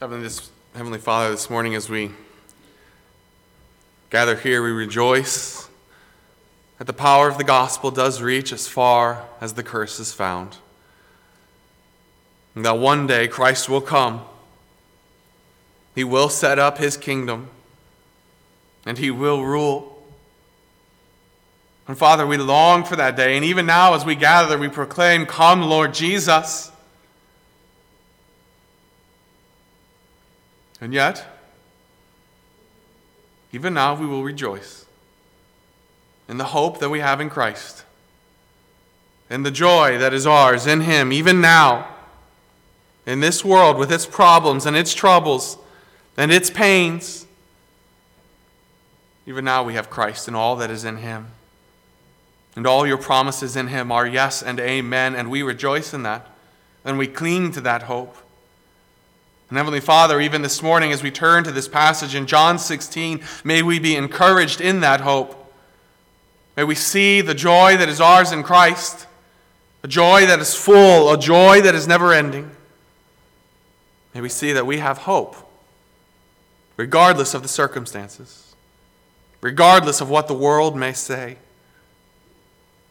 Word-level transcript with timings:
Heavenly, 0.00 0.22
this, 0.22 0.48
Heavenly 0.76 1.00
Father, 1.00 1.32
this 1.32 1.50
morning 1.50 1.74
as 1.74 1.90
we 1.90 2.12
gather 4.10 4.36
here, 4.36 4.62
we 4.62 4.70
rejoice 4.70 5.68
that 6.78 6.86
the 6.86 6.92
power 6.92 7.26
of 7.26 7.36
the 7.36 7.42
gospel 7.42 7.90
does 7.90 8.22
reach 8.22 8.52
as 8.52 8.68
far 8.68 9.26
as 9.40 9.54
the 9.54 9.64
curse 9.64 9.98
is 9.98 10.12
found. 10.12 10.58
And 12.54 12.64
that 12.64 12.78
one 12.78 13.08
day 13.08 13.26
Christ 13.26 13.68
will 13.68 13.80
come. 13.80 14.20
He 15.96 16.04
will 16.04 16.28
set 16.28 16.60
up 16.60 16.78
his 16.78 16.96
kingdom 16.96 17.50
and 18.86 18.98
he 18.98 19.10
will 19.10 19.44
rule. 19.44 20.00
And 21.88 21.98
Father, 21.98 22.24
we 22.24 22.36
long 22.36 22.84
for 22.84 22.94
that 22.94 23.16
day. 23.16 23.34
And 23.34 23.44
even 23.44 23.66
now, 23.66 23.94
as 23.94 24.04
we 24.04 24.14
gather, 24.14 24.58
we 24.58 24.68
proclaim, 24.68 25.26
Come, 25.26 25.62
Lord 25.62 25.92
Jesus. 25.92 26.70
And 30.80 30.92
yet, 30.92 31.26
even 33.52 33.74
now, 33.74 33.94
we 33.94 34.06
will 34.06 34.22
rejoice 34.22 34.86
in 36.28 36.36
the 36.36 36.44
hope 36.44 36.78
that 36.78 36.90
we 36.90 37.00
have 37.00 37.20
in 37.20 37.30
Christ, 37.30 37.84
in 39.30 39.42
the 39.42 39.50
joy 39.50 39.98
that 39.98 40.12
is 40.12 40.26
ours 40.26 40.66
in 40.66 40.82
Him, 40.82 41.12
even 41.12 41.40
now, 41.40 41.88
in 43.06 43.20
this 43.20 43.44
world 43.44 43.78
with 43.78 43.90
its 43.90 44.06
problems 44.06 44.66
and 44.66 44.76
its 44.76 44.94
troubles 44.94 45.56
and 46.16 46.30
its 46.30 46.50
pains. 46.50 47.26
Even 49.26 49.44
now, 49.44 49.62
we 49.62 49.74
have 49.74 49.88
Christ 49.90 50.28
and 50.28 50.36
all 50.36 50.56
that 50.56 50.70
is 50.70 50.84
in 50.84 50.98
Him. 50.98 51.28
And 52.54 52.66
all 52.66 52.86
your 52.86 52.98
promises 52.98 53.56
in 53.56 53.68
Him 53.68 53.90
are 53.90 54.06
yes 54.06 54.42
and 54.42 54.60
amen, 54.60 55.14
and 55.14 55.30
we 55.30 55.42
rejoice 55.42 55.94
in 55.94 56.02
that, 56.02 56.26
and 56.84 56.98
we 56.98 57.06
cling 57.06 57.52
to 57.52 57.60
that 57.62 57.84
hope. 57.84 58.16
And 59.48 59.56
Heavenly 59.56 59.80
Father, 59.80 60.20
even 60.20 60.42
this 60.42 60.62
morning 60.62 60.92
as 60.92 61.02
we 61.02 61.10
turn 61.10 61.44
to 61.44 61.52
this 61.52 61.68
passage 61.68 62.14
in 62.14 62.26
John 62.26 62.58
16, 62.58 63.20
may 63.44 63.62
we 63.62 63.78
be 63.78 63.96
encouraged 63.96 64.60
in 64.60 64.80
that 64.80 65.00
hope. 65.00 65.52
May 66.56 66.64
we 66.64 66.74
see 66.74 67.20
the 67.20 67.34
joy 67.34 67.76
that 67.76 67.88
is 67.88 68.00
ours 68.00 68.32
in 68.32 68.42
Christ, 68.42 69.06
a 69.82 69.88
joy 69.88 70.26
that 70.26 70.40
is 70.40 70.54
full, 70.54 71.12
a 71.12 71.18
joy 71.18 71.62
that 71.62 71.74
is 71.74 71.86
never 71.86 72.12
ending. 72.12 72.50
May 74.14 74.20
we 74.20 74.28
see 74.28 74.52
that 74.52 74.66
we 74.66 74.78
have 74.78 74.98
hope, 74.98 75.36
regardless 76.76 77.32
of 77.32 77.42
the 77.42 77.48
circumstances, 77.48 78.54
regardless 79.40 80.00
of 80.00 80.10
what 80.10 80.28
the 80.28 80.34
world 80.34 80.76
may 80.76 80.92
say. 80.92 81.38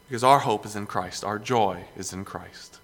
Because 0.08 0.24
our 0.24 0.40
hope 0.40 0.66
is 0.66 0.76
in 0.76 0.86
Christ, 0.86 1.26
our 1.26 1.38
joy 1.38 1.84
is 1.98 2.14
in 2.14 2.24
Christ. 2.24 2.80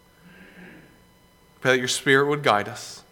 Pray 1.62 1.72
that 1.72 1.80
your 1.80 1.88
Spirit 1.88 2.28
would 2.28 2.44
guide 2.44 2.68
us, 2.68 3.03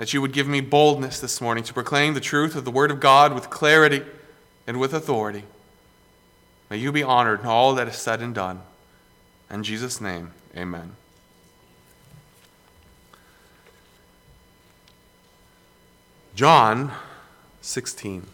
that 0.00 0.14
you 0.14 0.22
would 0.22 0.32
give 0.32 0.48
me 0.48 0.62
boldness 0.62 1.20
this 1.20 1.42
morning 1.42 1.62
to 1.62 1.74
proclaim 1.74 2.14
the 2.14 2.20
truth 2.20 2.56
of 2.56 2.64
the 2.64 2.70
Word 2.70 2.90
of 2.90 3.00
God 3.00 3.34
with 3.34 3.50
clarity 3.50 4.02
and 4.66 4.80
with 4.80 4.94
authority. 4.94 5.44
May 6.70 6.78
you 6.78 6.90
be 6.90 7.02
honored 7.02 7.40
in 7.40 7.46
all 7.46 7.74
that 7.74 7.86
is 7.86 7.96
said 7.96 8.22
and 8.22 8.34
done. 8.34 8.62
In 9.50 9.62
Jesus' 9.62 10.00
name, 10.00 10.30
amen. 10.56 10.96
John 16.34 16.92
16. 17.60 18.26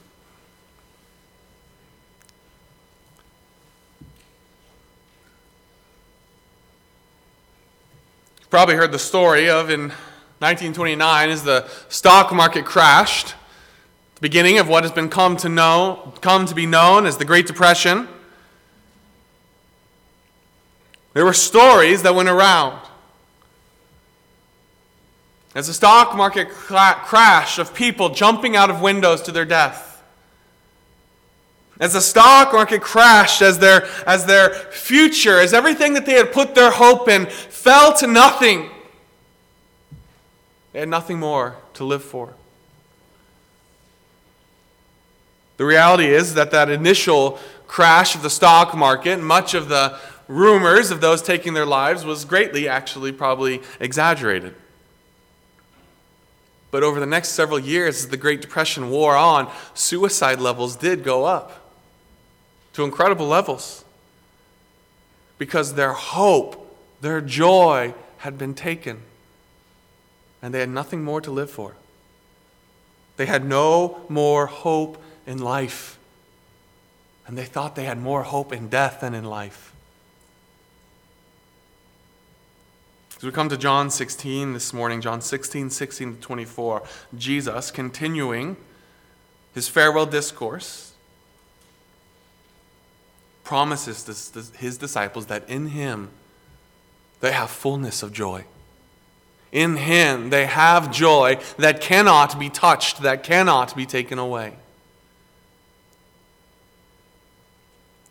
You've 8.39 8.51
probably 8.51 8.77
heard 8.77 8.93
the 8.93 9.01
story 9.01 9.51
of 9.51 9.69
in 9.69 9.93
1929 10.39 11.31
as 11.31 11.45
the 11.45 11.67
stock 11.89 12.31
market 12.33 12.67
crashed, 12.67 13.35
the 14.17 14.21
beginning 14.21 14.59
of 14.59 14.69
what 14.69 14.85
has 14.85 14.93
been 14.93 15.09
come 15.09 15.37
to 15.39 15.49
know, 15.49 16.13
come 16.21 16.45
to 16.45 16.55
be 16.55 16.67
known 16.67 17.07
as 17.07 17.17
the 17.17 17.25
Great 17.25 17.47
Depression. 17.47 18.07
There 21.15 21.25
were 21.25 21.33
stories 21.33 22.03
that 22.03 22.15
went 22.15 22.29
around. 22.29 22.79
As 25.55 25.69
the 25.69 25.73
stock 25.73 26.15
market 26.15 26.51
cra- 26.51 27.01
crash 27.03 27.59
of 27.59 27.73
people 27.73 28.11
jumping 28.11 28.57
out 28.57 28.69
of 28.69 28.83
windows 28.83 29.23
to 29.23 29.33
their 29.33 29.47
death. 29.47 30.03
As 31.81 31.95
the 31.95 32.03
stock 32.03 32.53
market 32.53 32.83
crashed, 32.83 33.41
as 33.41 33.59
their, 33.59 33.87
as 34.07 34.27
their 34.27 34.51
future, 34.51 35.41
as 35.41 35.55
everything 35.55 35.95
that 35.95 36.05
they 36.05 36.13
had 36.13 36.31
put 36.31 36.55
their 36.55 36.71
hope 36.71 37.09
in 37.09 37.25
fell 37.25 37.95
to 37.95 38.07
nothing, 38.07 38.71
they 40.77 40.81
had 40.81 40.91
nothing 40.91 41.19
more 41.19 41.57
to 41.73 41.85
live 41.85 42.05
for. 42.05 42.35
The 45.57 45.65
reality 45.65 46.05
is 46.05 46.35
that 46.35 46.51
that 46.51 46.69
initial 46.69 47.39
crash 47.67 48.15
of 48.15 48.21
the 48.21 48.29
stock 48.29 48.77
market, 48.77 49.19
much 49.19 49.55
of 49.55 49.71
the 49.71 49.99
rumors 50.29 50.91
of 50.91 51.01
those 51.01 51.23
taking 51.23 51.55
their 51.55 51.65
lives 51.65 52.05
was 52.05 52.27
greatly, 52.27 52.69
actually, 52.69 53.11
probably 53.11 53.63
exaggerated. 53.81 54.55
But 56.71 56.83
over 56.83 57.01
the 57.01 57.07
next 57.07 57.31
several 57.31 57.59
years, 57.59 58.01
as 58.01 58.09
the 58.09 58.19
Great 58.19 58.43
Depression 58.43 58.91
wore 58.91 59.17
on, 59.17 59.51
suicide 59.73 60.41
levels 60.41 60.77
did 60.77 61.03
go 61.03 61.25
up 61.25 61.73
to 62.75 62.85
incredible 62.85 63.27
levels 63.27 63.83
because 65.39 65.73
their 65.73 65.95
hope, 65.95 66.79
their 67.01 67.23
joy 67.23 67.95
had 68.19 68.37
been 68.37 68.53
taken, 68.53 69.01
and 70.43 70.53
they 70.53 70.61
had 70.61 70.69
nothing 70.69 71.03
more 71.03 71.21
to 71.21 71.31
live 71.31 71.51
for. 71.51 71.75
They 73.17 73.27
had 73.27 73.45
no 73.45 74.05
more 74.09 74.47
hope 74.47 75.03
in 75.27 75.39
life, 75.39 75.99
and 77.27 77.37
they 77.37 77.45
thought 77.45 77.75
they 77.75 77.85
had 77.85 77.99
more 77.99 78.23
hope 78.23 78.53
in 78.53 78.69
death 78.69 79.01
than 79.01 79.15
in 79.15 79.25
life. 79.25 79.73
As 83.17 83.23
we 83.23 83.31
come 83.31 83.49
to 83.49 83.57
John 83.57 83.89
16 83.89 84.53
this 84.53 84.75
morning, 84.75 85.01
John 85.01 85.23
16, 85.23 85.71
16 85.71 86.17
to 86.17 86.21
24, 86.21 86.83
Jesus 87.17 87.71
continuing 87.71 88.59
his 89.55 89.69
farewell 89.69 90.05
discourse 90.05 90.93
promises 93.43 94.53
his 94.59 94.77
disciples 94.77 95.27
that 95.27 95.49
in 95.49 95.69
him 95.69 96.11
they 97.21 97.33
have 97.33 97.49
fullness 97.49 98.03
of 98.03 98.13
joy. 98.13 98.45
In 99.53 99.77
him 99.77 100.31
they 100.31 100.47
have 100.47 100.93
joy 100.93 101.39
that 101.57 101.81
cannot 101.81 102.39
be 102.39 102.51
touched, 102.51 103.03
that 103.03 103.23
cannot 103.23 103.77
be 103.77 103.87
taken 103.87 104.19
away. 104.19 104.55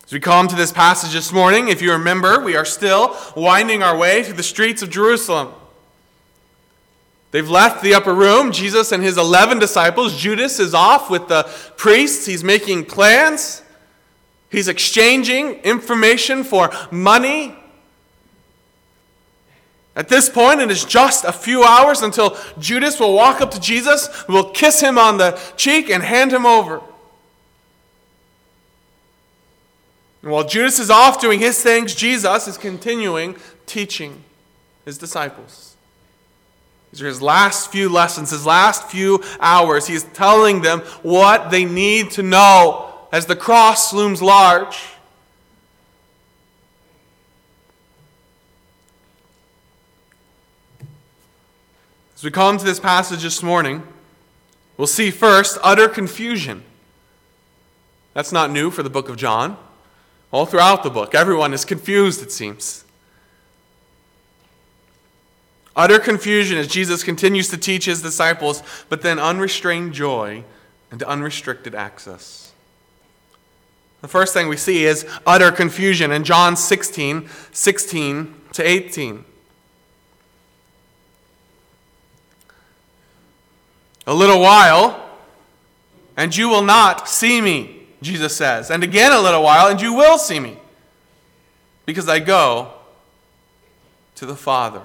As 0.04 0.12
we 0.12 0.20
come 0.20 0.46
to 0.46 0.54
this 0.54 0.70
passage 0.70 1.12
this 1.12 1.32
morning, 1.32 1.68
if 1.68 1.82
you 1.82 1.90
remember, 1.90 2.40
we 2.40 2.54
are 2.54 2.64
still 2.64 3.16
winding 3.34 3.82
our 3.82 3.96
way 3.96 4.22
through 4.22 4.36
the 4.36 4.42
streets 4.44 4.80
of 4.80 4.88
Jerusalem. 4.88 5.52
They've 7.32 7.50
left 7.50 7.82
the 7.82 7.94
upper 7.94 8.14
room. 8.14 8.52
Jesus 8.52 8.92
and 8.92 9.02
his 9.02 9.18
11 9.18 9.58
disciples. 9.58 10.16
Judas 10.16 10.60
is 10.60 10.74
off 10.74 11.10
with 11.10 11.26
the 11.28 11.42
priests. 11.76 12.24
He's 12.24 12.44
making 12.44 12.84
plans. 12.84 13.62
He's 14.50 14.68
exchanging 14.68 15.56
information 15.56 16.44
for 16.44 16.70
money. 16.90 17.56
At 19.96 20.08
this 20.10 20.28
point, 20.28 20.60
it 20.60 20.70
is 20.70 20.84
just 20.84 21.24
a 21.24 21.32
few 21.32 21.64
hours 21.64 22.02
until 22.02 22.36
Judas 22.58 23.00
will 23.00 23.14
walk 23.14 23.40
up 23.40 23.50
to 23.52 23.60
Jesus, 23.60 24.28
will 24.28 24.50
kiss 24.50 24.80
him 24.80 24.98
on 24.98 25.16
the 25.16 25.40
cheek, 25.56 25.88
and 25.88 26.02
hand 26.02 26.32
him 26.32 26.44
over. 26.44 26.82
And 30.20 30.30
while 30.30 30.44
Judas 30.44 30.78
is 30.78 30.90
off 30.90 31.18
doing 31.18 31.40
his 31.40 31.62
things, 31.62 31.94
Jesus 31.94 32.46
is 32.46 32.58
continuing 32.58 33.36
teaching 33.64 34.22
his 34.84 34.98
disciples. 34.98 35.76
These 36.92 37.02
are 37.02 37.06
his 37.06 37.22
last 37.22 37.72
few 37.72 37.88
lessons, 37.88 38.30
his 38.30 38.44
last 38.44 38.88
few 38.88 39.22
hours. 39.40 39.86
He's 39.86 40.04
telling 40.04 40.60
them 40.60 40.80
what 41.02 41.50
they 41.50 41.64
need 41.64 42.10
to 42.12 42.22
know 42.22 42.92
as 43.12 43.26
the 43.26 43.36
cross 43.36 43.94
looms 43.94 44.20
large. 44.20 44.76
As 52.16 52.24
we 52.24 52.30
come 52.30 52.56
to 52.56 52.64
this 52.64 52.80
passage 52.80 53.22
this 53.22 53.42
morning, 53.42 53.82
we'll 54.78 54.86
see 54.86 55.10
first 55.10 55.58
utter 55.62 55.86
confusion. 55.86 56.64
That's 58.14 58.32
not 58.32 58.50
new 58.50 58.70
for 58.70 58.82
the 58.82 58.88
book 58.88 59.10
of 59.10 59.18
John. 59.18 59.58
All 60.32 60.46
throughout 60.46 60.82
the 60.82 60.88
book, 60.88 61.14
everyone 61.14 61.52
is 61.52 61.66
confused, 61.66 62.22
it 62.22 62.32
seems. 62.32 62.86
Utter 65.76 65.98
confusion 65.98 66.56
as 66.56 66.68
Jesus 66.68 67.02
continues 67.02 67.50
to 67.50 67.58
teach 67.58 67.84
his 67.84 68.00
disciples, 68.00 68.62
but 68.88 69.02
then 69.02 69.18
unrestrained 69.18 69.92
joy 69.92 70.42
and 70.90 71.02
unrestricted 71.02 71.74
access. 71.74 72.50
The 74.00 74.08
first 74.08 74.32
thing 74.32 74.48
we 74.48 74.56
see 74.56 74.86
is 74.86 75.06
utter 75.26 75.52
confusion 75.52 76.12
in 76.12 76.24
John 76.24 76.56
16, 76.56 77.28
16 77.52 78.34
to 78.54 78.66
18. 78.66 79.24
A 84.06 84.14
little 84.14 84.40
while, 84.40 85.08
and 86.16 86.34
you 86.36 86.48
will 86.48 86.62
not 86.62 87.08
see 87.08 87.40
me, 87.40 87.86
Jesus 88.02 88.36
says. 88.36 88.70
And 88.70 88.84
again 88.84 89.12
a 89.12 89.20
little 89.20 89.42
while, 89.42 89.68
and 89.68 89.80
you 89.80 89.92
will 89.92 90.18
see 90.18 90.38
me, 90.38 90.58
because 91.84 92.08
I 92.08 92.20
go 92.20 92.72
to 94.16 94.26
the 94.26 94.36
Father. 94.36 94.82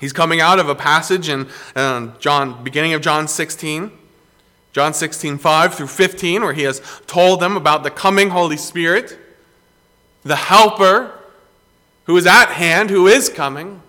He's 0.00 0.12
coming 0.12 0.40
out 0.40 0.58
of 0.58 0.68
a 0.68 0.74
passage 0.74 1.28
in 1.28 1.48
uh, 1.74 2.08
John, 2.18 2.62
beginning 2.62 2.92
of 2.92 3.00
John 3.00 3.28
16, 3.28 3.90
John 4.72 4.92
16, 4.92 5.38
5 5.38 5.74
through 5.74 5.86
15, 5.86 6.42
where 6.42 6.52
he 6.52 6.62
has 6.62 6.82
told 7.06 7.40
them 7.40 7.56
about 7.56 7.82
the 7.82 7.90
coming 7.90 8.30
Holy 8.30 8.58
Spirit, 8.58 9.18
the 10.22 10.36
Helper 10.36 11.15
who 12.06 12.16
is 12.16 12.26
at 12.26 12.46
hand, 12.46 12.90
who 12.90 13.06
is 13.06 13.28
coming. 13.28 13.82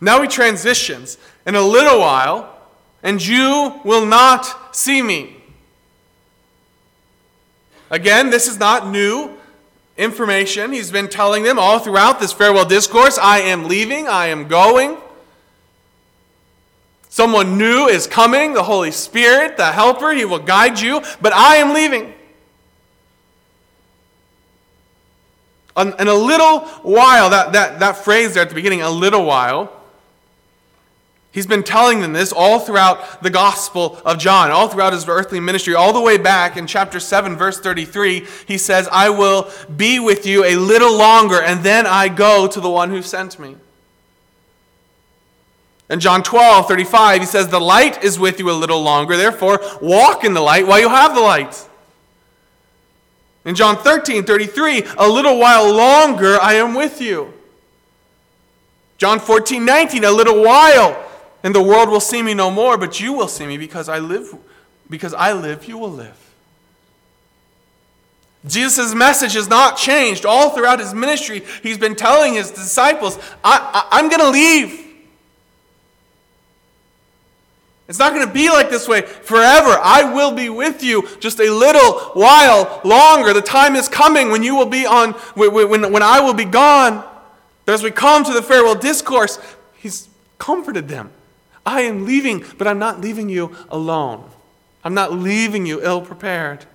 Now 0.00 0.22
he 0.22 0.28
transitions 0.28 1.18
in 1.46 1.54
a 1.54 1.62
little 1.62 2.00
while, 2.00 2.56
and 3.02 3.24
you 3.24 3.80
will 3.84 4.06
not 4.06 4.74
see 4.74 5.02
me. 5.02 5.36
Again, 7.90 8.30
this 8.30 8.46
is 8.46 8.58
not 8.58 8.88
new 8.88 9.36
information. 9.96 10.72
He's 10.72 10.90
been 10.90 11.08
telling 11.08 11.42
them 11.42 11.58
all 11.58 11.78
throughout 11.78 12.20
this 12.20 12.32
farewell 12.32 12.64
discourse 12.64 13.18
I 13.18 13.40
am 13.40 13.64
leaving, 13.64 14.08
I 14.08 14.26
am 14.26 14.48
going. 14.48 14.96
Someone 17.08 17.58
new 17.58 17.86
is 17.88 18.06
coming, 18.06 18.54
the 18.54 18.62
Holy 18.62 18.92
Spirit, 18.92 19.56
the 19.56 19.72
Helper. 19.72 20.12
He 20.12 20.24
will 20.24 20.38
guide 20.38 20.80
you, 20.80 21.02
but 21.20 21.32
I 21.32 21.56
am 21.56 21.74
leaving. 21.74 22.14
In 25.76 26.08
a 26.08 26.14
little 26.14 26.60
while, 26.82 27.30
that, 27.30 27.52
that, 27.52 27.80
that 27.80 27.96
phrase 27.96 28.34
there 28.34 28.42
at 28.42 28.48
the 28.48 28.54
beginning, 28.54 28.82
a 28.82 28.90
little 28.90 29.24
while, 29.24 29.80
He's 31.32 31.46
been 31.46 31.62
telling 31.62 32.00
them 32.00 32.12
this 32.12 32.32
all 32.32 32.58
throughout 32.58 33.22
the 33.22 33.30
Gospel 33.30 34.00
of 34.04 34.18
John, 34.18 34.50
all 34.50 34.68
throughout 34.68 34.92
his 34.92 35.06
earthly 35.08 35.38
ministry, 35.38 35.74
all 35.74 35.92
the 35.92 36.00
way 36.00 36.18
back 36.18 36.56
in 36.56 36.66
chapter 36.66 36.98
7, 36.98 37.36
verse 37.36 37.60
33. 37.60 38.26
He 38.48 38.58
says, 38.58 38.88
I 38.90 39.10
will 39.10 39.48
be 39.76 40.00
with 40.00 40.26
you 40.26 40.44
a 40.44 40.56
little 40.56 40.96
longer, 40.96 41.40
and 41.40 41.62
then 41.62 41.86
I 41.86 42.08
go 42.08 42.48
to 42.48 42.60
the 42.60 42.70
one 42.70 42.90
who 42.90 43.00
sent 43.00 43.38
me. 43.38 43.54
In 45.88 46.00
John 46.00 46.24
12, 46.24 46.66
35, 46.66 47.20
he 47.20 47.26
says, 47.26 47.46
The 47.46 47.60
light 47.60 48.02
is 48.02 48.18
with 48.18 48.40
you 48.40 48.50
a 48.50 48.52
little 48.52 48.82
longer, 48.82 49.16
therefore 49.16 49.60
walk 49.80 50.24
in 50.24 50.34
the 50.34 50.40
light 50.40 50.66
while 50.66 50.80
you 50.80 50.88
have 50.88 51.14
the 51.14 51.20
light. 51.20 51.68
In 53.44 53.54
John 53.54 53.76
13, 53.76 54.24
33, 54.24 54.84
a 54.98 55.08
little 55.08 55.38
while 55.38 55.72
longer 55.72 56.38
I 56.40 56.54
am 56.54 56.74
with 56.74 57.00
you. 57.00 57.32
John 58.98 59.18
14, 59.18 59.64
19, 59.64 60.04
a 60.04 60.10
little 60.10 60.42
while 60.42 61.06
and 61.42 61.54
the 61.54 61.62
world 61.62 61.88
will 61.88 62.00
see 62.00 62.22
me 62.22 62.34
no 62.34 62.50
more, 62.50 62.76
but 62.76 63.00
you 63.00 63.12
will 63.12 63.28
see 63.28 63.46
me 63.46 63.56
because 63.56 63.88
I 63.88 63.98
live. 63.98 64.34
Because 64.88 65.14
I 65.14 65.32
live, 65.32 65.66
you 65.66 65.78
will 65.78 65.90
live. 65.90 66.16
Jesus' 68.46 68.94
message 68.94 69.34
has 69.34 69.48
not 69.48 69.76
changed. 69.76 70.24
All 70.24 70.50
throughout 70.50 70.80
his 70.80 70.94
ministry, 70.94 71.42
he's 71.62 71.78
been 71.78 71.94
telling 71.94 72.34
his 72.34 72.50
disciples, 72.50 73.18
I, 73.44 73.86
I, 73.90 73.98
am 73.98 74.08
going 74.08 74.20
to 74.20 74.30
leave. 74.30 74.79
It's 77.90 77.98
not 77.98 78.14
going 78.14 78.24
to 78.24 78.32
be 78.32 78.48
like 78.48 78.70
this 78.70 78.86
way 78.86 79.02
forever. 79.02 79.76
I 79.82 80.14
will 80.14 80.30
be 80.30 80.48
with 80.48 80.80
you 80.80 81.08
just 81.18 81.40
a 81.40 81.50
little 81.50 81.98
while 82.12 82.80
longer. 82.84 83.32
The 83.32 83.42
time 83.42 83.74
is 83.74 83.88
coming 83.88 84.30
when 84.30 84.44
you 84.44 84.54
will 84.54 84.66
be 84.66 84.86
on, 84.86 85.14
when, 85.34 85.92
when 85.92 86.02
I 86.02 86.20
will 86.20 86.32
be 86.32 86.44
gone. 86.44 87.04
But 87.64 87.72
as 87.72 87.82
we 87.82 87.90
come 87.90 88.22
to 88.22 88.32
the 88.32 88.42
farewell 88.42 88.76
discourse, 88.76 89.40
he's 89.76 90.08
comforted 90.38 90.86
them. 90.86 91.10
I 91.66 91.80
am 91.80 92.06
leaving, 92.06 92.44
but 92.58 92.68
I'm 92.68 92.78
not 92.78 93.00
leaving 93.00 93.28
you 93.28 93.56
alone. 93.68 94.30
I'm 94.84 94.94
not 94.94 95.12
leaving 95.12 95.66
you 95.66 95.82
ill 95.82 96.00
prepared. 96.00 96.66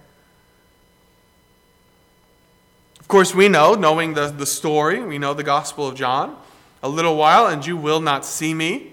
Of 2.99 3.07
course, 3.07 3.33
we 3.33 3.47
know, 3.47 3.73
knowing 3.73 4.15
the, 4.15 4.27
the 4.27 4.45
story, 4.45 5.01
we 5.01 5.17
know 5.17 5.33
the 5.33 5.43
Gospel 5.43 5.87
of 5.87 5.95
John. 5.95 6.37
A 6.83 6.89
little 6.89 7.15
while, 7.15 7.47
and 7.47 7.65
you 7.65 7.77
will 7.77 8.01
not 8.01 8.25
see 8.25 8.53
me. 8.53 8.91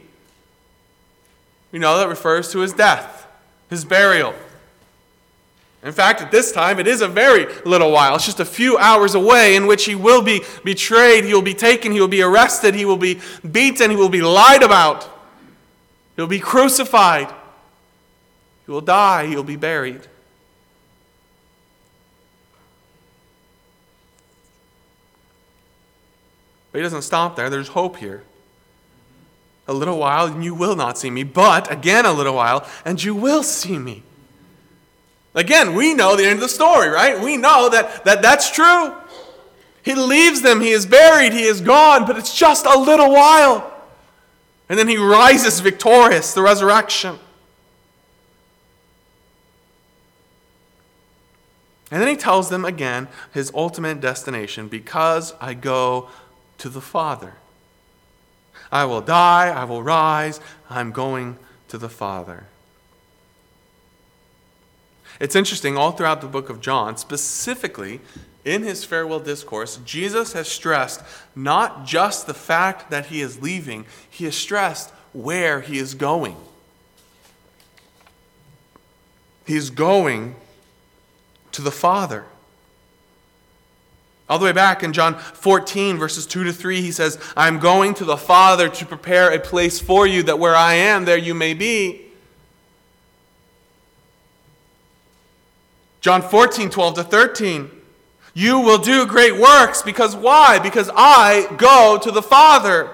We 1.73 1.79
know 1.79 1.99
that 1.99 2.09
refers 2.09 2.53
to 2.53 2.61
his 2.61 2.73
death, 2.73 3.27
his 3.71 3.85
burial. 3.85 4.35
In 5.83 5.91
fact, 5.91 6.21
at 6.21 6.31
this 6.31 6.53
time, 6.53 6.79
it 6.79 6.87
is 6.87 7.01
a 7.01 7.09
very 7.09 7.47
little 7.65 7.91
while. 7.91 8.15
It's 8.15 8.25
just 8.25 8.39
a 8.39 8.45
few 8.45 8.79
hours 8.79 9.17
away 9.17 9.57
in 9.57 9.67
which 9.67 9.85
he 9.85 9.97
will 9.97 10.23
be 10.23 10.43
betrayed, 10.63 11.25
he 11.25 11.35
will 11.35 11.43
be 11.43 11.55
taken, 11.55 11.91
he 11.91 12.01
will 12.01 12.07
be 12.07 12.23
arrested, 12.23 12.75
he 12.77 12.85
will 12.85 12.97
be 12.97 13.21
beaten, 13.51 13.91
he 13.91 13.97
will 13.97 14.09
be 14.09 14.23
lied 14.23 14.63
about. 14.63 15.09
He'll 16.15 16.27
be 16.27 16.39
crucified. 16.39 17.33
He 18.67 18.71
will 18.71 18.81
die. 18.81 19.27
He'll 19.27 19.43
be 19.43 19.57
buried. 19.57 20.03
But 26.71 26.79
he 26.79 26.83
doesn't 26.83 27.03
stop 27.03 27.37
there. 27.37 27.51
There's 27.51 27.69
hope 27.69 27.97
here. 27.97 28.23
A 29.69 29.73
little 29.73 29.99
while, 29.99 30.27
and 30.27 30.45
you 30.45 30.55
will 30.55 30.77
not 30.77 30.99
see 30.99 31.11
me. 31.11 31.23
But 31.23 31.71
again, 31.71 32.05
a 32.05 32.13
little 32.13 32.35
while, 32.35 32.67
and 32.85 33.03
you 33.03 33.15
will 33.15 33.43
see 33.43 33.79
me. 33.79 34.03
Again, 35.35 35.75
we 35.75 35.95
know 35.95 36.17
the 36.17 36.25
end 36.25 36.35
of 36.35 36.41
the 36.41 36.49
story, 36.49 36.89
right? 36.89 37.21
We 37.21 37.37
know 37.37 37.69
that, 37.71 38.05
that 38.05 38.23
that's 38.23 38.51
true. 38.51 38.95
He 39.83 39.95
leaves 39.95 40.43
them, 40.43 40.61
he 40.61 40.71
is 40.71 40.87
buried, 40.87 41.33
he 41.33 41.43
is 41.45 41.61
gone, 41.61 42.07
but 42.07 42.17
it's 42.17 42.37
just 42.37 42.67
a 42.67 42.79
little 42.79 43.11
while. 43.13 43.73
And 44.69 44.79
then 44.79 44.89
he 44.89 44.97
rises 44.97 45.61
victorious, 45.61 46.35
the 46.35 46.43
resurrection. 46.43 47.19
And 51.91 52.01
then 52.01 52.09
he 52.09 52.17
tells 52.17 52.49
them 52.49 52.65
again 52.65 53.09
his 53.35 53.51
ultimate 53.55 54.01
destination 54.01 54.69
because 54.69 55.35
I 55.41 55.53
go 55.55 56.09
to 56.59 56.69
the 56.71 56.81
Father. 56.81 57.35
I 58.73 58.87
will 58.87 59.03
die, 59.03 59.49
I 59.49 59.65
will 59.65 59.83
rise, 59.83 60.41
I'm 60.71 60.91
going 60.91 61.37
to 61.69 61.77
the 61.77 61.91
Father. 61.91 62.47
It's 65.21 65.37
interesting, 65.37 65.77
all 65.77 65.93
throughout 65.93 66.23
the 66.23 66.27
book 66.27 66.49
of 66.49 66.61
John, 66.61 66.97
specifically 66.97 68.01
in 68.45 68.63
his 68.63 68.85
farewell 68.85 69.21
discourse, 69.21 69.79
Jesus 69.85 70.33
has 70.33 70.49
stressed 70.49 71.03
not 71.37 71.85
just 71.85 72.27
the 72.27 72.35
fact 72.35 72.91
that 72.91 73.07
he 73.07 73.21
is 73.21 73.43
leaving, 73.43 73.85
he 74.09 74.25
has 74.25 74.35
stressed 74.35 74.91
where 75.13 75.61
he 75.61 75.79
is 75.79 75.95
going. 75.95 76.37
He 79.47 79.55
is 79.55 79.71
going 79.71 80.35
to 81.53 81.63
the 81.63 81.71
Father. 81.71 82.25
All 84.33 84.39
the 84.39 84.47
way 84.47 84.53
back 84.53 84.83
in 84.83 84.95
John 84.95 85.19
14, 85.19 85.99
verses 85.99 86.25
2 86.25 86.45
to 86.45 86.55
3, 86.55 86.81
he 86.81 86.91
says, 86.91 87.19
I'm 87.37 87.59
going 87.59 87.93
to 87.93 88.07
the 88.07 88.17
Father 88.17 88.71
to 88.71 88.87
prepare 88.87 89.31
a 89.31 89.39
place 89.39 89.79
for 89.79 90.07
you, 90.07 90.23
that 90.23 90.39
where 90.39 90.57
I 90.57 90.73
am, 90.73 91.05
there 91.05 91.19
you 91.19 91.35
may 91.35 91.53
be. 91.53 92.07
John 96.01 96.23
14, 96.23 96.71
12 96.71 96.95
to 96.95 97.05
13. 97.05 97.71
You 98.33 98.59
will 98.61 98.79
do 98.79 99.05
great 99.05 99.37
works 99.37 99.83
because 99.83 100.17
why? 100.17 100.59
Because 100.59 100.91
I 100.97 101.55
go 101.59 101.99
to 102.03 102.11
the 102.11 102.23
Father. 102.23 102.89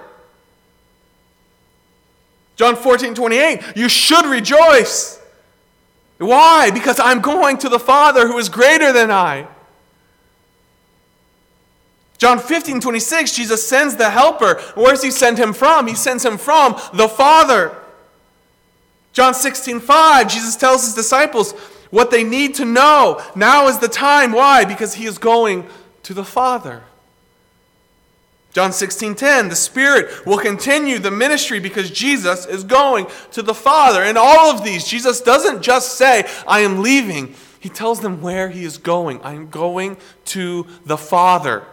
John 2.56 2.74
14, 2.74 3.14
28. 3.14 3.76
You 3.76 3.88
should 3.88 4.26
rejoice. 4.26 5.24
Why? 6.16 6.72
Because 6.72 6.98
I'm 6.98 7.20
going 7.20 7.58
to 7.58 7.68
the 7.68 7.78
Father 7.78 8.26
who 8.26 8.38
is 8.38 8.48
greater 8.48 8.92
than 8.92 9.12
I. 9.12 9.46
John 12.18 12.38
15, 12.38 12.80
26, 12.80 13.32
Jesus 13.34 13.66
sends 13.66 13.96
the 13.96 14.10
Helper. 14.10 14.60
Where 14.74 14.90
does 14.90 15.02
he 15.02 15.10
send 15.10 15.38
him 15.38 15.52
from? 15.52 15.86
He 15.86 15.94
sends 15.94 16.24
him 16.24 16.36
from 16.36 16.76
the 16.92 17.08
Father. 17.08 17.76
John 19.12 19.34
16, 19.34 19.80
5, 19.80 20.28
Jesus 20.28 20.56
tells 20.56 20.84
his 20.84 20.94
disciples, 20.94 21.54
what 21.90 22.10
they 22.10 22.24
need 22.24 22.54
to 22.56 22.64
know. 22.64 23.22
Now 23.34 23.68
is 23.68 23.78
the 23.78 23.88
time. 23.88 24.32
Why? 24.32 24.64
Because 24.64 24.94
he 24.94 25.06
is 25.06 25.18
going 25.18 25.66
to 26.02 26.14
the 26.14 26.24
Father. 26.24 26.82
John 28.52 28.72
16:10 28.72 29.50
The 29.50 29.56
Spirit 29.56 30.26
will 30.26 30.38
continue 30.38 30.98
the 30.98 31.10
ministry 31.10 31.60
because 31.60 31.90
Jesus 31.90 32.46
is 32.46 32.64
going 32.64 33.06
to 33.32 33.42
the 33.42 33.54
Father. 33.54 34.02
In 34.02 34.16
all 34.16 34.50
of 34.50 34.64
these 34.64 34.84
Jesus 34.84 35.20
doesn't 35.20 35.62
just 35.62 35.94
say 35.94 36.28
I 36.46 36.60
am 36.60 36.82
leaving. 36.82 37.34
He 37.60 37.68
tells 37.68 38.00
them 38.00 38.22
where 38.22 38.48
he 38.48 38.64
is 38.64 38.78
going. 38.78 39.20
I 39.22 39.34
am 39.34 39.48
going 39.48 39.96
to 40.26 40.66
the 40.86 40.96
Father. 40.96 41.64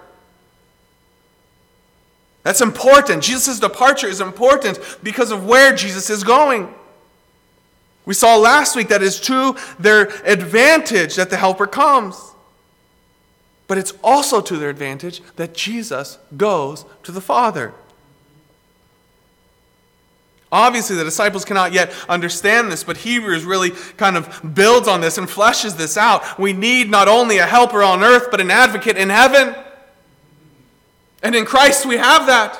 That's 2.45 2.61
important. 2.61 3.23
Jesus' 3.23 3.59
departure 3.59 4.05
is 4.05 4.21
important 4.21 4.79
because 5.01 5.31
of 5.31 5.47
where 5.47 5.75
Jesus 5.75 6.11
is 6.11 6.23
going. 6.23 6.71
We 8.05 8.13
saw 8.13 8.37
last 8.37 8.75
week 8.75 8.89
that 8.89 9.01
is 9.01 9.19
to 9.21 9.57
their 9.79 10.09
advantage 10.23 11.15
that 11.15 11.31
the 11.31 11.37
Helper 11.37 11.65
comes. 11.65 12.33
But 13.65 13.79
it's 13.79 13.93
also 14.03 14.41
to 14.41 14.57
their 14.57 14.69
advantage 14.69 15.23
that 15.37 15.55
Jesus 15.55 16.19
goes 16.37 16.85
to 17.01 17.11
the 17.11 17.19
Father. 17.19 17.73
Obviously, 20.51 20.95
the 20.95 21.03
disciples 21.03 21.45
cannot 21.45 21.73
yet 21.73 21.91
understand 22.07 22.71
this, 22.71 22.83
but 22.83 22.97
Hebrews 22.97 23.43
really 23.43 23.71
kind 23.97 24.15
of 24.15 24.53
builds 24.53 24.87
on 24.87 25.01
this 25.01 25.17
and 25.17 25.27
fleshes 25.27 25.75
this 25.77 25.97
out. 25.97 26.37
We 26.37 26.53
need 26.53 26.91
not 26.91 27.07
only 27.07 27.39
a 27.39 27.47
helper 27.47 27.81
on 27.81 28.03
earth, 28.03 28.27
but 28.29 28.39
an 28.39 28.51
advocate 28.51 28.97
in 28.97 29.09
heaven. 29.09 29.55
And 31.25 31.33
in 31.33 31.43
Christ, 31.43 31.87
we 31.87 31.97
have 31.97 32.27
that. 32.27 32.55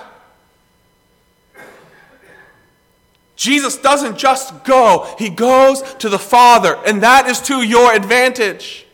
Jesus 3.36 3.78
doesn't 3.78 4.18
just 4.18 4.64
go, 4.64 5.14
he 5.20 5.30
goes 5.30 5.84
to 6.00 6.10
the 6.10 6.18
Father, 6.18 6.76
and 6.84 7.04
that 7.04 7.28
is 7.28 7.40
to 7.42 7.62
your 7.62 7.94
advantage. 7.94 8.88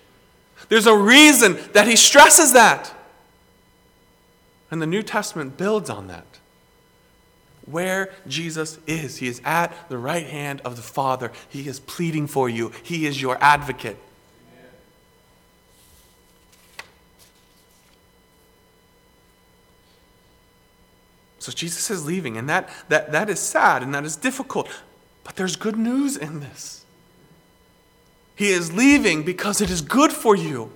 There's 0.67 0.87
a 0.87 0.97
reason 0.97 1.57
that 1.71 1.87
he 1.87 1.95
stresses 1.95 2.51
that. 2.51 2.93
And 4.69 4.81
the 4.81 4.85
New 4.85 5.03
Testament 5.03 5.55
builds 5.55 5.89
on 5.89 6.07
that. 6.07 6.25
Where 7.65 8.11
Jesus 8.27 8.77
is, 8.87 9.19
he 9.19 9.27
is 9.27 9.41
at 9.45 9.73
the 9.87 9.97
right 9.97 10.27
hand 10.27 10.59
of 10.65 10.75
the 10.75 10.81
Father. 10.81 11.31
He 11.47 11.65
is 11.69 11.79
pleading 11.79 12.27
for 12.27 12.49
you, 12.49 12.73
he 12.83 13.05
is 13.05 13.21
your 13.21 13.37
advocate. 13.39 13.97
So 21.41 21.51
Jesus 21.51 21.89
is 21.89 22.05
leaving, 22.05 22.38
and 22.38 22.48
that, 22.48 22.69
that, 22.89 23.12
that 23.13 23.27
is 23.27 23.39
sad 23.39 23.81
and 23.81 23.95
that 23.95 24.05
is 24.05 24.15
difficult. 24.15 24.69
But 25.24 25.38
there's 25.38 25.55
good 25.55 25.75
news 25.75 26.15
in 26.15 26.39
this. 26.39 26.86
He 28.36 28.51
is 28.51 28.71
leaving 28.71 29.24
because 29.24 29.60
it 29.60 29.71
is 29.71 29.81
good 29.81 30.13
for 30.13 30.36
you. 30.36 30.71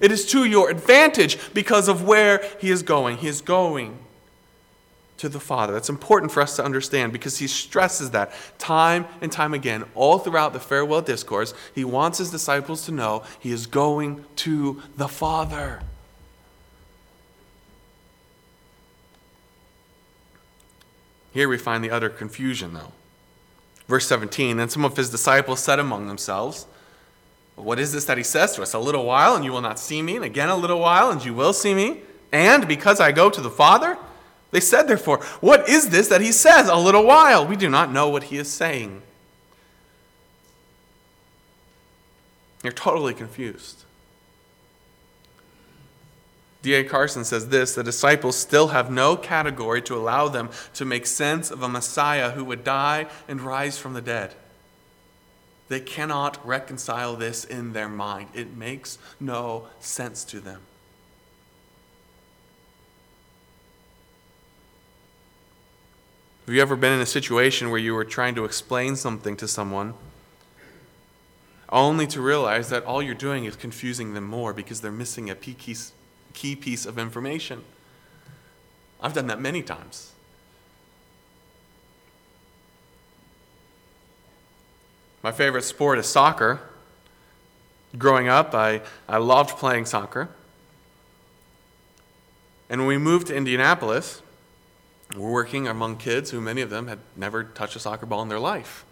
It 0.00 0.10
is 0.10 0.24
to 0.32 0.46
your 0.46 0.70
advantage 0.70 1.38
because 1.52 1.86
of 1.86 2.02
where 2.02 2.42
he 2.58 2.70
is 2.70 2.82
going. 2.82 3.18
He 3.18 3.28
is 3.28 3.42
going 3.42 3.98
to 5.18 5.28
the 5.28 5.38
Father. 5.38 5.74
That's 5.74 5.90
important 5.90 6.32
for 6.32 6.40
us 6.40 6.56
to 6.56 6.64
understand 6.64 7.12
because 7.12 7.36
he 7.36 7.46
stresses 7.46 8.12
that 8.12 8.32
time 8.56 9.04
and 9.20 9.30
time 9.30 9.52
again, 9.52 9.84
all 9.94 10.18
throughout 10.18 10.54
the 10.54 10.60
farewell 10.60 11.02
discourse. 11.02 11.52
He 11.74 11.84
wants 11.84 12.16
his 12.16 12.30
disciples 12.30 12.86
to 12.86 12.92
know 12.92 13.22
he 13.38 13.52
is 13.52 13.66
going 13.66 14.24
to 14.36 14.82
the 14.96 15.08
Father. 15.08 15.82
Here 21.36 21.50
we 21.50 21.58
find 21.58 21.84
the 21.84 21.90
utter 21.90 22.08
confusion, 22.08 22.72
though. 22.72 22.92
Verse 23.88 24.06
17 24.06 24.56
Then 24.56 24.70
some 24.70 24.86
of 24.86 24.96
his 24.96 25.10
disciples 25.10 25.60
said 25.60 25.78
among 25.78 26.08
themselves, 26.08 26.64
What 27.56 27.78
is 27.78 27.92
this 27.92 28.06
that 28.06 28.16
he 28.16 28.24
says 28.24 28.54
to 28.54 28.62
us? 28.62 28.72
A 28.72 28.78
little 28.78 29.04
while, 29.04 29.36
and 29.36 29.44
you 29.44 29.52
will 29.52 29.60
not 29.60 29.78
see 29.78 30.00
me, 30.00 30.16
and 30.16 30.24
again 30.24 30.48
a 30.48 30.56
little 30.56 30.80
while, 30.80 31.10
and 31.10 31.22
you 31.22 31.34
will 31.34 31.52
see 31.52 31.74
me. 31.74 32.00
And 32.32 32.66
because 32.66 33.00
I 33.00 33.12
go 33.12 33.28
to 33.28 33.42
the 33.42 33.50
Father? 33.50 33.98
They 34.50 34.60
said, 34.60 34.88
therefore, 34.88 35.22
What 35.42 35.68
is 35.68 35.90
this 35.90 36.08
that 36.08 36.22
he 36.22 36.32
says? 36.32 36.70
A 36.70 36.76
little 36.76 37.04
while. 37.04 37.46
We 37.46 37.56
do 37.56 37.68
not 37.68 37.92
know 37.92 38.08
what 38.08 38.22
he 38.22 38.38
is 38.38 38.50
saying. 38.50 39.02
You're 42.64 42.72
totally 42.72 43.12
confused. 43.12 43.84
D.A. 46.66 46.82
Carson 46.82 47.24
says 47.24 47.50
this 47.50 47.76
the 47.76 47.84
disciples 47.84 48.34
still 48.34 48.68
have 48.68 48.90
no 48.90 49.16
category 49.16 49.80
to 49.82 49.94
allow 49.94 50.26
them 50.26 50.50
to 50.74 50.84
make 50.84 51.06
sense 51.06 51.52
of 51.52 51.62
a 51.62 51.68
Messiah 51.68 52.32
who 52.32 52.44
would 52.44 52.64
die 52.64 53.06
and 53.28 53.40
rise 53.40 53.78
from 53.78 53.92
the 53.94 54.00
dead. 54.00 54.34
They 55.68 55.78
cannot 55.78 56.44
reconcile 56.44 57.14
this 57.14 57.44
in 57.44 57.72
their 57.72 57.88
mind. 57.88 58.30
It 58.34 58.56
makes 58.56 58.98
no 59.20 59.68
sense 59.78 60.24
to 60.24 60.40
them. 60.40 60.60
Have 66.46 66.54
you 66.56 66.60
ever 66.60 66.74
been 66.74 66.94
in 66.94 67.00
a 67.00 67.06
situation 67.06 67.70
where 67.70 67.78
you 67.78 67.94
were 67.94 68.04
trying 68.04 68.34
to 68.34 68.44
explain 68.44 68.96
something 68.96 69.36
to 69.36 69.46
someone 69.46 69.94
only 71.68 72.08
to 72.08 72.20
realize 72.20 72.70
that 72.70 72.82
all 72.82 73.00
you're 73.00 73.14
doing 73.14 73.44
is 73.44 73.54
confusing 73.54 74.14
them 74.14 74.24
more 74.24 74.52
because 74.52 74.80
they're 74.80 74.90
missing 74.90 75.30
a 75.30 75.36
piece, 75.36 75.92
key 76.36 76.54
piece 76.54 76.86
of 76.86 76.98
information. 76.98 77.64
I've 79.00 79.14
done 79.14 79.26
that 79.26 79.40
many 79.40 79.62
times. 79.62 80.12
My 85.22 85.32
favorite 85.32 85.62
sport 85.62 85.98
is 85.98 86.06
soccer. 86.06 86.60
Growing 87.98 88.28
up, 88.28 88.54
I, 88.54 88.82
I 89.08 89.16
loved 89.16 89.56
playing 89.56 89.86
soccer. 89.86 90.28
And 92.68 92.82
when 92.82 92.88
we 92.88 92.98
moved 92.98 93.28
to 93.28 93.34
Indianapolis, 93.34 94.20
we're 95.16 95.32
working 95.32 95.66
among 95.66 95.96
kids 95.96 96.30
who 96.30 96.40
many 96.40 96.60
of 96.60 96.68
them 96.68 96.86
had 96.86 96.98
never 97.16 97.44
touched 97.44 97.76
a 97.76 97.78
soccer 97.78 98.06
ball 98.06 98.22
in 98.22 98.28
their 98.28 98.38
life. 98.38 98.84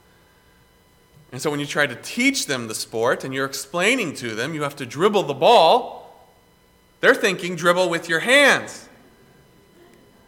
And 1.30 1.42
so 1.42 1.50
when 1.50 1.60
you 1.60 1.66
try 1.66 1.86
to 1.86 1.96
teach 1.96 2.46
them 2.46 2.68
the 2.68 2.74
sport 2.74 3.24
and 3.24 3.34
you're 3.34 3.46
explaining 3.46 4.14
to 4.14 4.34
them, 4.34 4.54
you 4.54 4.62
have 4.62 4.76
to 4.76 4.86
dribble 4.86 5.24
the 5.24 5.34
ball 5.34 6.03
they're 7.04 7.14
thinking 7.14 7.54
dribble 7.54 7.90
with 7.90 8.08
your 8.08 8.20
hands. 8.20 8.88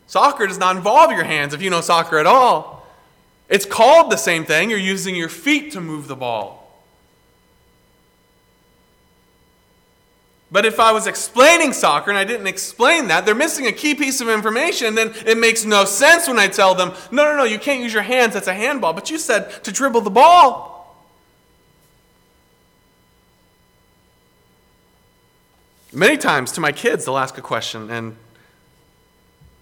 Soccer 0.07 0.47
does 0.47 0.59
not 0.59 0.77
involve 0.77 1.11
your 1.11 1.25
hands 1.25 1.55
if 1.55 1.63
you 1.63 1.71
know 1.71 1.81
soccer 1.81 2.19
at 2.19 2.27
all. 2.27 2.87
It's 3.49 3.65
called 3.65 4.13
the 4.13 4.19
same 4.19 4.45
thing. 4.45 4.69
You're 4.69 4.79
using 4.79 5.17
your 5.17 5.31
feet 5.31 5.73
to 5.73 5.81
move 5.81 6.07
the 6.07 6.17
ball. 6.17 6.79
But 10.53 10.67
if 10.67 10.79
I 10.79 10.93
was 10.93 11.07
explaining 11.07 11.73
soccer 11.73 12.11
and 12.11 12.19
I 12.19 12.25
didn't 12.25 12.47
explain 12.47 13.09
that, 13.09 13.25
they're 13.25 13.35
missing 13.35 13.67
a 13.67 13.73
key 13.73 13.95
piece 13.95 14.21
of 14.21 14.29
information, 14.29 14.95
then 14.97 15.15
it 15.25 15.39
makes 15.39 15.65
no 15.65 15.87
sense 15.87 16.29
when 16.29 16.39
I 16.39 16.47
tell 16.47 16.75
them, 16.75 16.93
no, 17.11 17.25
no, 17.25 17.39
no, 17.39 17.45
you 17.45 17.59
can't 17.59 17.83
use 17.83 17.95
your 17.95 18.03
hands, 18.03 18.35
that's 18.35 18.49
a 18.49 18.55
handball. 18.55 18.93
But 18.93 19.09
you 19.09 19.17
said 19.17 19.65
to 19.65 19.73
dribble 19.73 20.03
the 20.03 20.11
ball. 20.11 20.76
Many 25.97 26.19
times 26.19 26.53
to 26.53 26.61
my 26.61 26.73
kids, 26.73 27.07
they'll 27.07 27.17
ask 27.17 27.39
a 27.39 27.41
question 27.41 27.91
and 27.91 28.17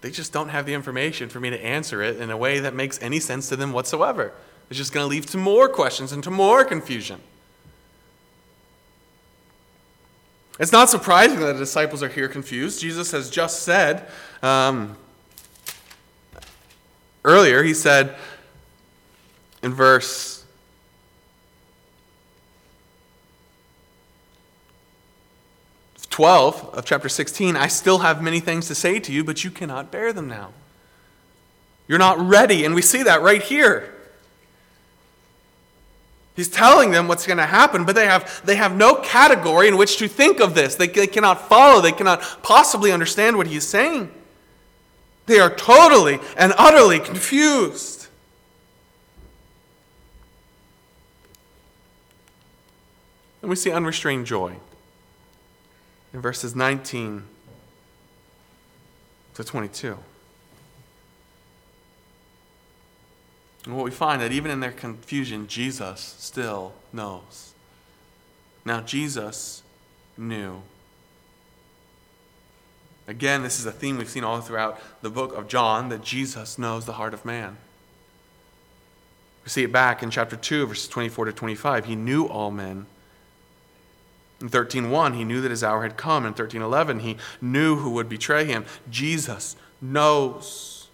they 0.01 0.11
just 0.11 0.33
don't 0.33 0.49
have 0.49 0.65
the 0.65 0.73
information 0.73 1.29
for 1.29 1.39
me 1.39 1.49
to 1.49 1.65
answer 1.65 2.01
it 2.01 2.17
in 2.17 2.29
a 2.29 2.35
way 2.35 2.59
that 2.59 2.75
makes 2.75 3.01
any 3.01 3.21
sense 3.21 3.47
to 3.47 3.55
them 3.55 3.71
whatsoever. 3.71 4.33
It's 4.69 4.77
just 4.77 4.91
going 4.91 5.05
to 5.05 5.07
lead 5.07 5.23
to 5.29 5.37
more 5.37 5.69
questions 5.69 6.11
and 6.11 6.21
to 6.25 6.29
more 6.29 6.65
confusion. 6.65 7.21
It's 10.59 10.73
not 10.73 10.89
surprising 10.89 11.39
that 11.39 11.53
the 11.53 11.59
disciples 11.59 12.03
are 12.03 12.09
here 12.09 12.27
confused. 12.27 12.81
Jesus 12.81 13.11
has 13.11 13.29
just 13.29 13.63
said 13.63 14.05
um, 14.43 14.97
earlier, 17.23 17.63
he 17.63 17.73
said 17.73 18.13
in 19.63 19.73
verse 19.73 20.34
12 26.15 26.75
of 26.75 26.85
chapter 26.85 27.09
16, 27.09 27.57
I 27.57 27.67
still 27.67 27.97
have 27.97 28.23
many 28.23 28.39
things 28.39 28.69
to 28.69 28.73
say 28.75 29.01
to 29.01 29.11
you, 29.11 29.21
but 29.21 29.43
you 29.43 29.51
cannot 29.51 29.91
bear 29.91 30.13
them 30.13 30.29
now. 30.29 30.53
You're 31.89 31.99
not 31.99 32.17
ready, 32.17 32.63
and 32.63 32.73
we 32.73 32.81
see 32.81 33.03
that 33.03 33.21
right 33.21 33.43
here. 33.43 33.93
He's 36.33 36.47
telling 36.47 36.91
them 36.91 37.09
what's 37.09 37.27
going 37.27 37.39
to 37.39 37.45
happen, 37.45 37.83
but 37.83 37.95
they 37.95 38.05
have, 38.05 38.41
they 38.45 38.55
have 38.55 38.77
no 38.77 38.95
category 38.95 39.67
in 39.67 39.75
which 39.75 39.97
to 39.97 40.07
think 40.07 40.39
of 40.39 40.55
this. 40.55 40.75
They, 40.75 40.87
they 40.87 41.05
cannot 41.05 41.49
follow, 41.49 41.81
they 41.81 41.91
cannot 41.91 42.21
possibly 42.41 42.93
understand 42.93 43.35
what 43.35 43.47
he's 43.47 43.67
saying. 43.67 44.09
They 45.25 45.39
are 45.41 45.53
totally 45.53 46.21
and 46.37 46.53
utterly 46.57 46.99
confused. 46.99 48.07
And 53.41 53.49
we 53.49 53.57
see 53.57 53.69
unrestrained 53.69 54.25
joy 54.25 54.55
in 56.15 56.21
verses 56.21 56.55
19 56.55 57.23
to 59.33 59.43
22. 59.43 59.97
And 63.65 63.75
what 63.75 63.83
we 63.83 63.91
find 63.91 64.21
that 64.21 64.31
even 64.31 64.49
in 64.49 64.61
their 64.61 64.71
confusion, 64.71 65.45
Jesus 65.47 66.15
still 66.17 66.73
knows. 66.93 67.53
Now, 68.63 68.79
Jesus 68.79 69.61
knew. 70.17 70.61
Again, 73.09 73.43
this 73.43 73.59
is 73.59 73.65
a 73.65 73.71
theme 73.73 73.97
we've 73.97 74.07
seen 74.07 74.23
all 74.23 74.39
throughout 74.39 74.79
the 75.01 75.09
book 75.09 75.35
of 75.35 75.49
John 75.49 75.89
that 75.89 76.01
Jesus 76.01 76.57
knows 76.57 76.85
the 76.85 76.93
heart 76.93 77.13
of 77.13 77.25
man. 77.25 77.57
We 79.43 79.49
see 79.49 79.63
it 79.63 79.71
back 79.73 80.01
in 80.01 80.11
chapter 80.11 80.37
2, 80.37 80.67
verses 80.67 80.87
24 80.87 81.25
to 81.25 81.33
25. 81.33 81.85
He 81.85 81.97
knew 81.97 82.25
all 82.25 82.51
men 82.51 82.85
in 84.41 84.49
13:1, 84.49 85.13
he 85.13 85.23
knew 85.23 85.41
that 85.41 85.51
his 85.51 85.63
hour 85.63 85.83
had 85.83 85.97
come. 85.97 86.25
In 86.25 86.33
13:11, 86.33 86.99
he 86.99 87.17
knew 87.41 87.77
who 87.77 87.91
would 87.91 88.09
betray 88.09 88.45
him. 88.45 88.65
Jesus 88.89 89.55
knows. 89.81 90.87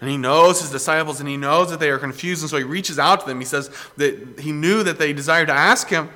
And 0.00 0.10
he 0.10 0.16
knows 0.16 0.60
his 0.60 0.70
disciples 0.70 1.20
and 1.20 1.28
he 1.28 1.36
knows 1.36 1.70
that 1.70 1.78
they 1.78 1.88
are 1.88 1.98
confused 1.98 2.42
and 2.42 2.50
so 2.50 2.56
he 2.56 2.64
reaches 2.64 2.98
out 2.98 3.20
to 3.20 3.26
them. 3.26 3.38
He 3.38 3.46
says 3.46 3.70
that 3.96 4.40
he 4.40 4.50
knew 4.50 4.82
that 4.82 4.98
they 4.98 5.12
desired 5.12 5.46
to 5.46 5.54
ask 5.54 5.88
him. 5.88 6.10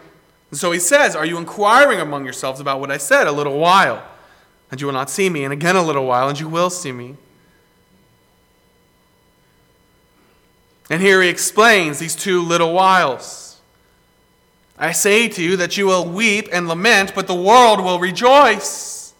And 0.50 0.59
so 0.59 0.73
he 0.73 0.81
says, 0.81 1.15
Are 1.15 1.25
you 1.25 1.38
inquiring 1.38 2.00
among 2.00 2.25
yourselves 2.25 2.59
about 2.61 2.81
what 2.81 2.91
I 2.91 2.97
said? 2.97 3.29
A 3.29 3.33
little 3.33 3.59
while, 3.59 4.03
and 4.73 4.81
you 4.81 4.88
will 4.88 4.95
not 4.95 5.09
see 5.09 5.31
me, 5.31 5.45
and 5.45 5.53
again 5.53 5.76
a 5.76 5.83
little 5.83 6.05
while, 6.05 6.29
and 6.29 6.38
you 6.38 6.49
will 6.49 6.71
see 6.71 6.91
me. 6.91 7.17
And 10.91 11.00
here 11.00 11.23
he 11.23 11.29
explains 11.29 11.99
these 11.99 12.17
two 12.17 12.43
little 12.43 12.73
whiles. 12.73 13.46
I 14.78 14.92
say 14.92 15.28
to 15.28 15.42
you 15.42 15.56
that 15.56 15.76
you 15.76 15.87
will 15.87 16.06
weep 16.06 16.49
and 16.52 16.68
lament, 16.68 17.12
but 17.14 17.26
the 17.26 17.35
world 17.35 17.83
will 17.83 17.99
rejoice. 17.99 19.14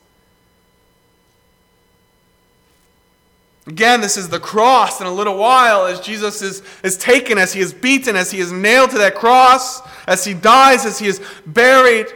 Again, 3.66 4.00
this 4.00 4.16
is 4.16 4.28
the 4.28 4.38
cross 4.38 5.00
in 5.00 5.06
a 5.06 5.12
little 5.12 5.36
while 5.36 5.86
as 5.86 5.98
Jesus 6.00 6.40
is, 6.40 6.62
is 6.84 6.96
taken, 6.96 7.36
as 7.36 7.52
he 7.52 7.60
is 7.60 7.72
beaten, 7.72 8.14
as 8.14 8.30
he 8.30 8.38
is 8.38 8.52
nailed 8.52 8.90
to 8.90 8.98
that 8.98 9.16
cross, 9.16 9.80
as 10.06 10.25
he 10.25 10.34
dies, 10.34 10.86
as 10.86 10.98
he 10.98 11.08
is 11.08 11.20
buried. 11.46 12.06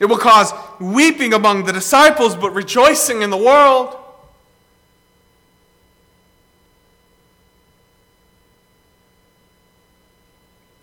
It 0.00 0.04
will 0.04 0.18
cause 0.18 0.52
weeping 0.78 1.32
among 1.32 1.64
the 1.64 1.72
disciples, 1.72 2.36
but 2.36 2.50
rejoicing 2.50 3.22
in 3.22 3.30
the 3.30 3.38
world. 3.38 3.97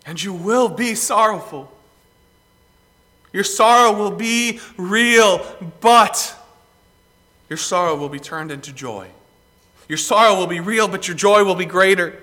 And 0.05 0.21
you 0.21 0.33
will 0.33 0.69
be 0.69 0.95
sorrowful. 0.95 1.71
Your 3.33 3.43
sorrow 3.43 3.91
will 3.91 4.11
be 4.11 4.59
real, 4.77 5.45
but 5.81 6.35
your 7.49 7.57
sorrow 7.57 7.95
will 7.95 8.09
be 8.09 8.19
turned 8.19 8.51
into 8.51 8.71
joy. 8.71 9.07
Your 9.87 9.97
sorrow 9.97 10.35
will 10.35 10.47
be 10.47 10.59
real, 10.59 10.87
but 10.87 11.07
your 11.07 11.17
joy 11.17 11.43
will 11.43 11.55
be 11.55 11.65
greater. 11.65 12.21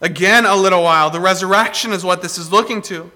Again, 0.00 0.46
a 0.46 0.54
little 0.54 0.82
while. 0.82 1.10
The 1.10 1.20
resurrection 1.20 1.92
is 1.92 2.04
what 2.04 2.22
this 2.22 2.38
is 2.38 2.52
looking 2.52 2.82
to. 2.82 3.10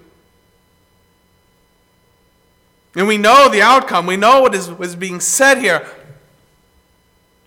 And 2.95 3.07
we 3.07 3.17
know 3.17 3.49
the 3.49 3.61
outcome. 3.61 4.05
We 4.05 4.17
know 4.17 4.41
what 4.41 4.53
is, 4.53 4.67
is 4.67 4.95
being 4.95 5.19
said 5.19 5.59
here. 5.59 5.87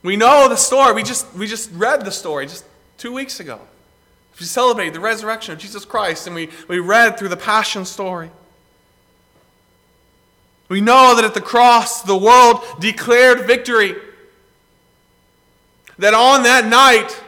We 0.02 0.16
know 0.16 0.48
the 0.48 0.56
story. 0.56 0.94
We 0.94 1.02
just, 1.02 1.32
we 1.34 1.46
just 1.46 1.70
read 1.72 2.04
the 2.04 2.10
story 2.10 2.46
just 2.46 2.64
two 2.98 3.12
weeks 3.12 3.40
ago. 3.40 3.60
We 4.38 4.44
celebrated 4.44 4.94
the 4.94 5.00
resurrection 5.00 5.52
of 5.52 5.58
Jesus 5.58 5.84
Christ, 5.84 6.26
and 6.26 6.36
we, 6.36 6.50
we 6.68 6.78
read 6.78 7.18
through 7.18 7.28
the 7.28 7.36
Passion 7.36 7.84
story. 7.84 8.30
We 10.68 10.80
know 10.80 11.14
that 11.14 11.24
at 11.24 11.34
the 11.34 11.40
cross, 11.40 12.02
the 12.02 12.16
world 12.16 12.60
declared 12.80 13.46
victory. 13.46 13.94
That 15.98 16.12
on 16.12 16.42
that 16.42 16.66
night, 16.66 17.22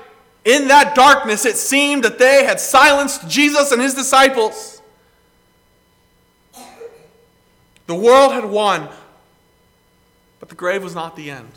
in 0.44 0.68
that 0.68 0.94
darkness, 0.94 1.46
it 1.46 1.56
seemed 1.56 2.04
that 2.04 2.18
they 2.18 2.44
had 2.44 2.60
silenced 2.60 3.28
Jesus 3.28 3.72
and 3.72 3.80
his 3.80 3.94
disciples. 3.94 4.82
The 7.86 7.94
world 7.94 8.32
had 8.32 8.44
won, 8.44 8.88
but 10.40 10.50
the 10.50 10.54
grave 10.54 10.82
was 10.82 10.94
not 10.94 11.16
the 11.16 11.30
end. 11.30 11.50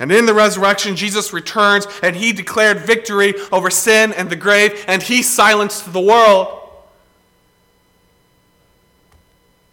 And 0.00 0.12
in 0.12 0.26
the 0.26 0.34
resurrection, 0.34 0.94
Jesus 0.94 1.32
returns 1.32 1.86
and 2.02 2.14
he 2.14 2.32
declared 2.32 2.80
victory 2.80 3.34
over 3.50 3.70
sin 3.70 4.12
and 4.12 4.30
the 4.30 4.36
grave, 4.36 4.84
and 4.86 5.02
he 5.02 5.22
silenced 5.22 5.92
the 5.92 6.00
world. 6.00 6.54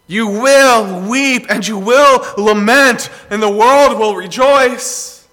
You 0.08 0.28
will 0.28 1.08
weep 1.10 1.46
and 1.50 1.68
you 1.68 1.78
will 1.78 2.26
lament, 2.38 3.10
and 3.30 3.42
the 3.42 3.50
world 3.50 4.00
will 4.00 4.16
rejoice. 4.16 5.28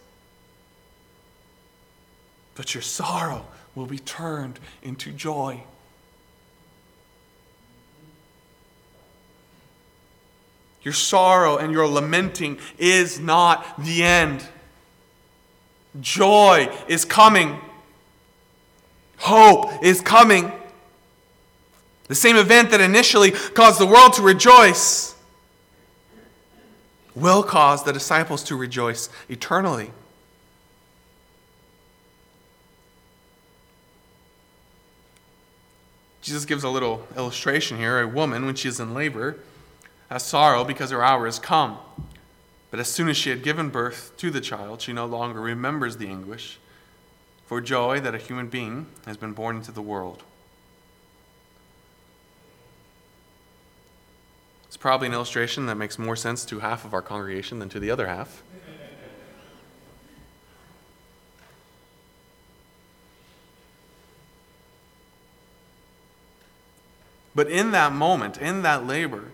But 2.54 2.74
your 2.74 2.82
sorrow 2.82 3.46
will 3.74 3.86
be 3.86 3.98
turned 3.98 4.60
into 4.82 5.10
joy. 5.10 5.62
Your 10.82 10.94
sorrow 10.94 11.58
and 11.58 11.72
your 11.72 11.86
lamenting 11.86 12.58
is 12.76 13.20
not 13.20 13.82
the 13.82 14.02
end. 14.02 14.44
Joy 16.00 16.74
is 16.88 17.04
coming. 17.04 17.58
Hope 19.18 19.82
is 19.82 20.00
coming. 20.00 20.50
The 22.08 22.14
same 22.14 22.36
event 22.36 22.70
that 22.70 22.80
initially 22.80 23.30
caused 23.30 23.78
the 23.78 23.86
world 23.86 24.14
to 24.14 24.22
rejoice 24.22 25.14
will 27.14 27.42
cause 27.42 27.84
the 27.84 27.92
disciples 27.92 28.42
to 28.44 28.56
rejoice 28.56 29.08
eternally. 29.28 29.90
Jesus 36.22 36.44
gives 36.44 36.62
a 36.62 36.68
little 36.68 37.06
illustration 37.16 37.78
here. 37.78 38.00
A 38.00 38.06
woman, 38.06 38.46
when 38.46 38.54
she 38.54 38.68
is 38.68 38.78
in 38.78 38.94
labor, 38.94 39.38
has 40.08 40.22
sorrow 40.22 40.64
because 40.64 40.90
her 40.90 41.02
hour 41.02 41.26
has 41.26 41.38
come. 41.38 41.78
But 42.72 42.80
as 42.80 42.88
soon 42.88 43.10
as 43.10 43.18
she 43.18 43.28
had 43.28 43.42
given 43.42 43.68
birth 43.68 44.14
to 44.16 44.30
the 44.30 44.40
child, 44.40 44.80
she 44.80 44.94
no 44.94 45.04
longer 45.04 45.42
remembers 45.42 45.98
the 45.98 46.08
anguish 46.08 46.58
for 47.44 47.60
joy 47.60 48.00
that 48.00 48.14
a 48.14 48.18
human 48.18 48.48
being 48.48 48.86
has 49.04 49.18
been 49.18 49.34
born 49.34 49.56
into 49.56 49.72
the 49.72 49.82
world. 49.82 50.22
It's 54.68 54.78
probably 54.78 55.08
an 55.08 55.12
illustration 55.12 55.66
that 55.66 55.74
makes 55.74 55.98
more 55.98 56.16
sense 56.16 56.46
to 56.46 56.60
half 56.60 56.86
of 56.86 56.94
our 56.94 57.02
congregation 57.02 57.58
than 57.58 57.68
to 57.68 57.78
the 57.78 57.90
other 57.90 58.06
half. 58.06 58.42
But 67.34 67.50
in 67.50 67.72
that 67.72 67.92
moment, 67.92 68.38
in 68.38 68.62
that 68.62 68.86
labor, 68.86 69.24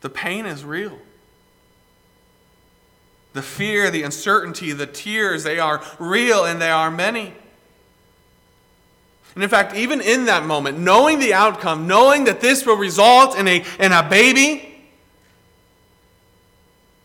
the 0.00 0.10
pain 0.10 0.46
is 0.46 0.64
real. 0.64 0.98
The 3.32 3.42
fear, 3.42 3.90
the 3.90 4.02
uncertainty, 4.02 4.72
the 4.72 4.86
tears, 4.86 5.44
they 5.44 5.58
are 5.58 5.82
real 5.98 6.44
and 6.44 6.60
they 6.60 6.70
are 6.70 6.90
many. 6.90 7.34
And 9.34 9.44
in 9.44 9.50
fact, 9.50 9.76
even 9.76 10.00
in 10.00 10.24
that 10.24 10.44
moment, 10.44 10.78
knowing 10.78 11.20
the 11.20 11.34
outcome, 11.34 11.86
knowing 11.86 12.24
that 12.24 12.40
this 12.40 12.66
will 12.66 12.76
result 12.76 13.38
in 13.38 13.46
a, 13.46 13.64
in 13.78 13.92
a 13.92 14.02
baby, 14.02 14.82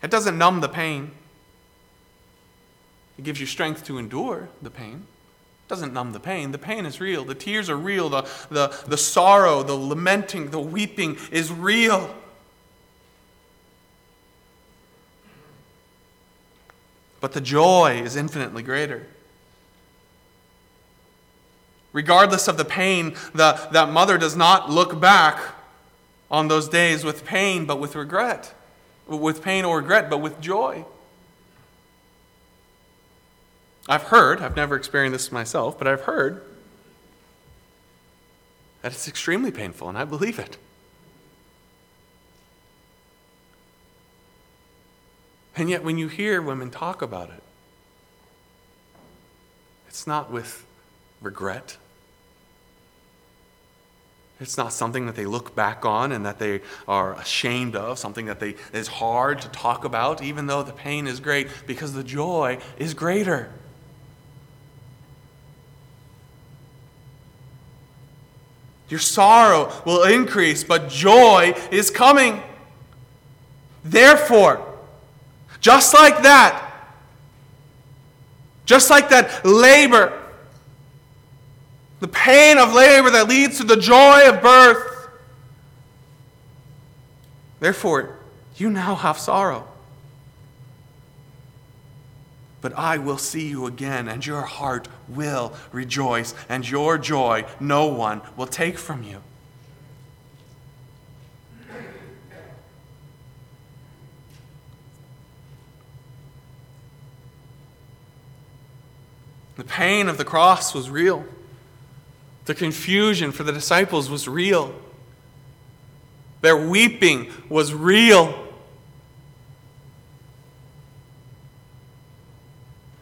it 0.02 0.10
doesn't 0.10 0.36
numb 0.36 0.60
the 0.60 0.68
pain. 0.68 1.12
It 3.18 3.22
gives 3.22 3.38
you 3.38 3.46
strength 3.46 3.84
to 3.84 3.98
endure 3.98 4.48
the 4.60 4.70
pain. 4.70 5.06
It 5.66 5.68
doesn't 5.68 5.92
numb 5.92 6.12
the 6.12 6.20
pain. 6.20 6.50
The 6.50 6.58
pain 6.58 6.86
is 6.86 7.00
real. 7.00 7.24
The 7.24 7.34
tears 7.34 7.70
are 7.70 7.76
real. 7.76 8.08
The, 8.08 8.22
the, 8.50 8.76
the 8.86 8.96
sorrow, 8.98 9.62
the 9.62 9.74
lamenting, 9.74 10.50
the 10.50 10.60
weeping 10.60 11.16
is 11.30 11.52
real. 11.52 12.14
But 17.24 17.32
the 17.32 17.40
joy 17.40 18.02
is 18.04 18.16
infinitely 18.16 18.62
greater. 18.62 19.06
Regardless 21.94 22.48
of 22.48 22.58
the 22.58 22.66
pain, 22.66 23.14
the, 23.32 23.66
that 23.72 23.88
mother 23.88 24.18
does 24.18 24.36
not 24.36 24.68
look 24.68 25.00
back 25.00 25.40
on 26.30 26.48
those 26.48 26.68
days 26.68 27.02
with 27.02 27.24
pain, 27.24 27.64
but 27.64 27.80
with 27.80 27.96
regret. 27.96 28.52
With 29.06 29.42
pain 29.42 29.64
or 29.64 29.78
regret, 29.78 30.10
but 30.10 30.18
with 30.18 30.38
joy. 30.38 30.84
I've 33.88 34.02
heard, 34.02 34.42
I've 34.42 34.54
never 34.54 34.76
experienced 34.76 35.14
this 35.14 35.32
myself, 35.32 35.78
but 35.78 35.88
I've 35.88 36.02
heard 36.02 36.42
that 38.82 38.92
it's 38.92 39.08
extremely 39.08 39.50
painful, 39.50 39.88
and 39.88 39.96
I 39.96 40.04
believe 40.04 40.38
it. 40.38 40.58
And 45.56 45.70
yet, 45.70 45.84
when 45.84 45.98
you 45.98 46.08
hear 46.08 46.42
women 46.42 46.70
talk 46.70 47.00
about 47.00 47.30
it, 47.30 47.42
it's 49.88 50.06
not 50.06 50.30
with 50.30 50.66
regret. 51.20 51.76
It's 54.40 54.56
not 54.56 54.72
something 54.72 55.06
that 55.06 55.14
they 55.14 55.26
look 55.26 55.54
back 55.54 55.84
on 55.84 56.10
and 56.10 56.26
that 56.26 56.40
they 56.40 56.60
are 56.88 57.14
ashamed 57.14 57.76
of, 57.76 58.00
something 58.00 58.26
that 58.26 58.40
they, 58.40 58.56
is 58.72 58.88
hard 58.88 59.40
to 59.42 59.48
talk 59.48 59.84
about, 59.84 60.22
even 60.22 60.48
though 60.48 60.64
the 60.64 60.72
pain 60.72 61.06
is 61.06 61.20
great, 61.20 61.46
because 61.68 61.92
the 61.92 62.02
joy 62.02 62.58
is 62.76 62.92
greater. 62.92 63.52
Your 68.88 69.00
sorrow 69.00 69.72
will 69.86 70.02
increase, 70.02 70.64
but 70.64 70.88
joy 70.88 71.54
is 71.70 71.90
coming. 71.90 72.42
Therefore, 73.84 74.73
just 75.64 75.94
like 75.94 76.24
that, 76.24 76.74
just 78.66 78.90
like 78.90 79.08
that 79.08 79.46
labor 79.46 80.20
the 82.00 82.08
pain 82.08 82.58
of 82.58 82.74
labor 82.74 83.08
that 83.08 83.28
leads 83.30 83.56
to 83.56 83.64
the 83.64 83.78
joy 83.78 84.28
of 84.28 84.42
birth. 84.42 85.08
Therefore, 87.60 88.18
you 88.56 88.68
now 88.68 88.94
have 88.94 89.18
sorrow. 89.18 89.66
but 92.60 92.72
I 92.78 92.96
will 92.96 93.18
see 93.18 93.46
you 93.48 93.66
again, 93.66 94.08
and 94.08 94.24
your 94.24 94.40
heart 94.40 94.88
will 95.08 95.52
rejoice, 95.70 96.34
and 96.48 96.66
your 96.66 96.96
joy 96.96 97.44
no 97.60 97.86
one 97.86 98.22
will 98.36 98.46
take 98.46 98.78
from 98.78 99.02
you. 99.02 99.22
The 109.56 109.64
pain 109.64 110.08
of 110.08 110.18
the 110.18 110.24
cross 110.24 110.74
was 110.74 110.90
real. 110.90 111.24
The 112.46 112.54
confusion 112.54 113.32
for 113.32 113.42
the 113.42 113.52
disciples 113.52 114.10
was 114.10 114.28
real. 114.28 114.74
Their 116.40 116.56
weeping 116.56 117.30
was 117.48 117.72
real. 117.72 118.38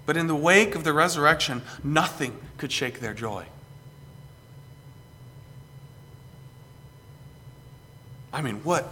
But 0.05 0.17
in 0.17 0.27
the 0.27 0.37
wake 0.37 0.75
of 0.75 0.85
the 0.85 0.93
resurrection, 0.93 1.63
nothing 1.83 2.37
could 2.59 2.71
shake 2.71 3.01
their 3.01 3.15
joy. 3.15 3.47
I 8.33 8.43
mean, 8.43 8.57
what? 8.63 8.91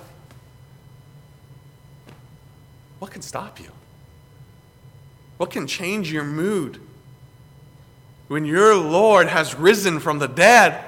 What 2.99 3.11
can 3.11 3.23
stop 3.23 3.61
you? 3.61 3.70
What 5.37 5.51
can 5.51 5.66
change 5.66 6.12
your 6.12 6.25
mood? 6.25 6.81
When 8.31 8.45
your 8.45 8.77
Lord 8.77 9.27
has 9.27 9.57
risen 9.57 9.99
from 9.99 10.21
the 10.21 10.29
dead, 10.29 10.85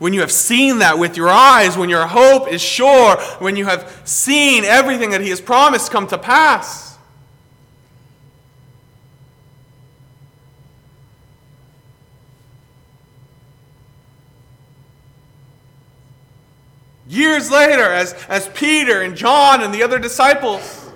when 0.00 0.12
you 0.12 0.18
have 0.18 0.32
seen 0.32 0.80
that 0.80 0.98
with 0.98 1.16
your 1.16 1.28
eyes, 1.28 1.78
when 1.78 1.88
your 1.88 2.08
hope 2.08 2.48
is 2.48 2.60
sure, 2.60 3.16
when 3.38 3.54
you 3.54 3.66
have 3.66 4.02
seen 4.04 4.64
everything 4.64 5.10
that 5.10 5.20
He 5.20 5.30
has 5.30 5.40
promised 5.40 5.92
come 5.92 6.08
to 6.08 6.18
pass. 6.18 6.98
Years 17.06 17.48
later, 17.48 17.84
as, 17.84 18.12
as 18.28 18.48
Peter 18.48 19.02
and 19.02 19.16
John 19.16 19.62
and 19.62 19.72
the 19.72 19.84
other 19.84 20.00
disciples, 20.00 20.90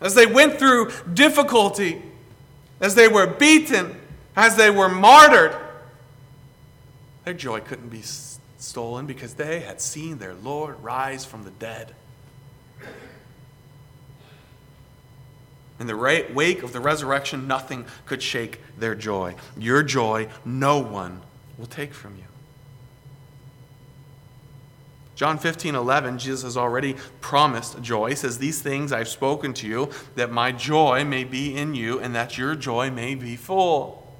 as 0.00 0.14
they 0.14 0.24
went 0.24 0.58
through 0.58 0.92
difficulty, 1.12 2.04
as 2.80 2.94
they 2.94 3.08
were 3.08 3.26
beaten, 3.26 3.96
as 4.34 4.56
they 4.56 4.70
were 4.70 4.88
martyred, 4.88 5.54
their 7.24 7.34
joy 7.34 7.60
couldn't 7.60 7.90
be 7.90 8.02
stolen 8.58 9.06
because 9.06 9.34
they 9.34 9.60
had 9.60 9.80
seen 9.80 10.18
their 10.18 10.34
Lord 10.34 10.82
rise 10.82 11.24
from 11.24 11.44
the 11.44 11.50
dead. 11.50 11.94
In 15.78 15.86
the 15.86 15.96
wake 16.34 16.62
of 16.62 16.72
the 16.72 16.80
resurrection, 16.80 17.46
nothing 17.46 17.86
could 18.04 18.22
shake 18.22 18.60
their 18.78 18.94
joy. 18.94 19.34
Your 19.56 19.82
joy, 19.82 20.28
no 20.44 20.78
one 20.78 21.22
will 21.56 21.66
take 21.66 21.94
from 21.94 22.16
you. 22.16 22.29
John 25.20 25.36
15, 25.36 25.74
11, 25.74 26.18
Jesus 26.18 26.44
has 26.44 26.56
already 26.56 26.96
promised 27.20 27.82
joy. 27.82 28.08
He 28.08 28.16
says, 28.16 28.38
These 28.38 28.62
things 28.62 28.90
I've 28.90 29.06
spoken 29.06 29.52
to 29.52 29.66
you, 29.66 29.90
that 30.14 30.32
my 30.32 30.50
joy 30.50 31.04
may 31.04 31.24
be 31.24 31.54
in 31.54 31.74
you, 31.74 32.00
and 32.00 32.14
that 32.14 32.38
your 32.38 32.54
joy 32.54 32.90
may 32.90 33.14
be 33.14 33.36
full. 33.36 34.10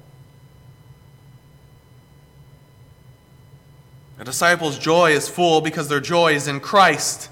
The 4.19 4.25
disciples' 4.25 4.77
joy 4.77 5.13
is 5.13 5.27
full 5.27 5.61
because 5.61 5.89
their 5.89 5.99
joy 5.99 6.33
is 6.33 6.47
in 6.47 6.59
Christ. 6.59 7.31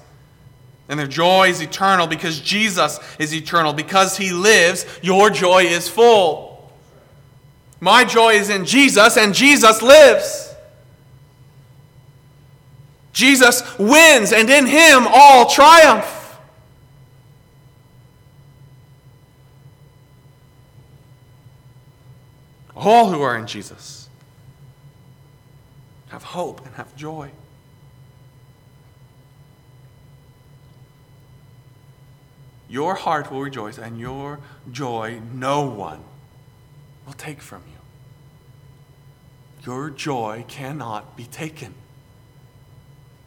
And 0.88 0.98
their 0.98 1.06
joy 1.06 1.50
is 1.50 1.60
eternal 1.60 2.08
because 2.08 2.40
Jesus 2.40 2.98
is 3.20 3.32
eternal. 3.32 3.72
Because 3.72 4.16
he 4.16 4.32
lives, 4.32 4.84
your 5.00 5.30
joy 5.30 5.62
is 5.62 5.88
full. 5.88 6.72
My 7.78 8.02
joy 8.02 8.30
is 8.30 8.50
in 8.50 8.64
Jesus, 8.64 9.16
and 9.16 9.32
Jesus 9.32 9.80
lives. 9.80 10.49
Jesus 13.12 13.62
wins, 13.78 14.32
and 14.32 14.48
in 14.48 14.66
him 14.66 15.06
all 15.08 15.48
triumph. 15.50 16.38
All 22.76 23.10
who 23.10 23.20
are 23.20 23.36
in 23.36 23.46
Jesus 23.46 24.08
have 26.08 26.22
hope 26.22 26.64
and 26.64 26.74
have 26.76 26.96
joy. 26.96 27.30
Your 32.68 32.94
heart 32.94 33.30
will 33.30 33.42
rejoice, 33.42 33.78
and 33.78 33.98
your 33.98 34.38
joy 34.70 35.20
no 35.34 35.62
one 35.62 36.02
will 37.04 37.12
take 37.14 37.42
from 37.42 37.62
you. 37.66 37.80
Your 39.66 39.90
joy 39.90 40.44
cannot 40.48 41.16
be 41.16 41.24
taken. 41.24 41.74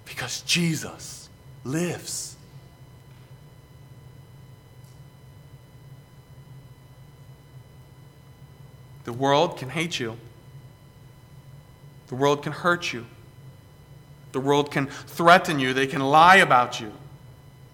Because 0.05 0.41
Jesus 0.41 1.29
lives. 1.63 2.35
The 9.05 9.13
world 9.13 9.57
can 9.57 9.69
hate 9.69 9.99
you. 9.99 10.17
The 12.07 12.15
world 12.15 12.43
can 12.43 12.51
hurt 12.51 12.93
you. 12.93 13.05
The 14.31 14.39
world 14.39 14.71
can 14.71 14.87
threaten 14.87 15.59
you. 15.59 15.73
They 15.73 15.87
can 15.87 16.01
lie 16.01 16.37
about 16.37 16.79
you. 16.79 16.91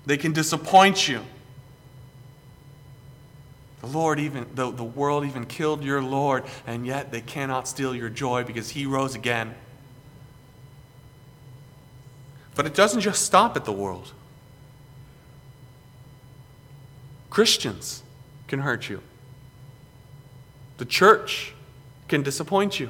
They 0.05 0.17
can 0.17 0.33
disappoint 0.33 1.07
you. 1.07 1.21
The 3.81 3.87
Lord 3.87 4.19
even 4.19 4.45
the, 4.55 4.71
the 4.71 4.83
world 4.83 5.25
even 5.25 5.45
killed 5.45 5.83
your 5.83 6.01
Lord, 6.01 6.43
and 6.67 6.85
yet 6.85 7.11
they 7.11 7.21
cannot 7.21 7.67
steal 7.67 7.95
your 7.95 8.09
joy 8.09 8.43
because 8.43 8.71
he 8.71 8.85
rose 8.85 9.15
again. 9.15 9.55
But 12.59 12.65
it 12.65 12.73
doesn't 12.73 12.99
just 12.99 13.25
stop 13.25 13.55
at 13.55 13.63
the 13.63 13.71
world. 13.71 14.11
Christians 17.29 18.03
can 18.49 18.59
hurt 18.59 18.89
you. 18.89 19.01
The 20.75 20.83
church 20.83 21.53
can 22.09 22.21
disappoint 22.21 22.77
you. 22.77 22.89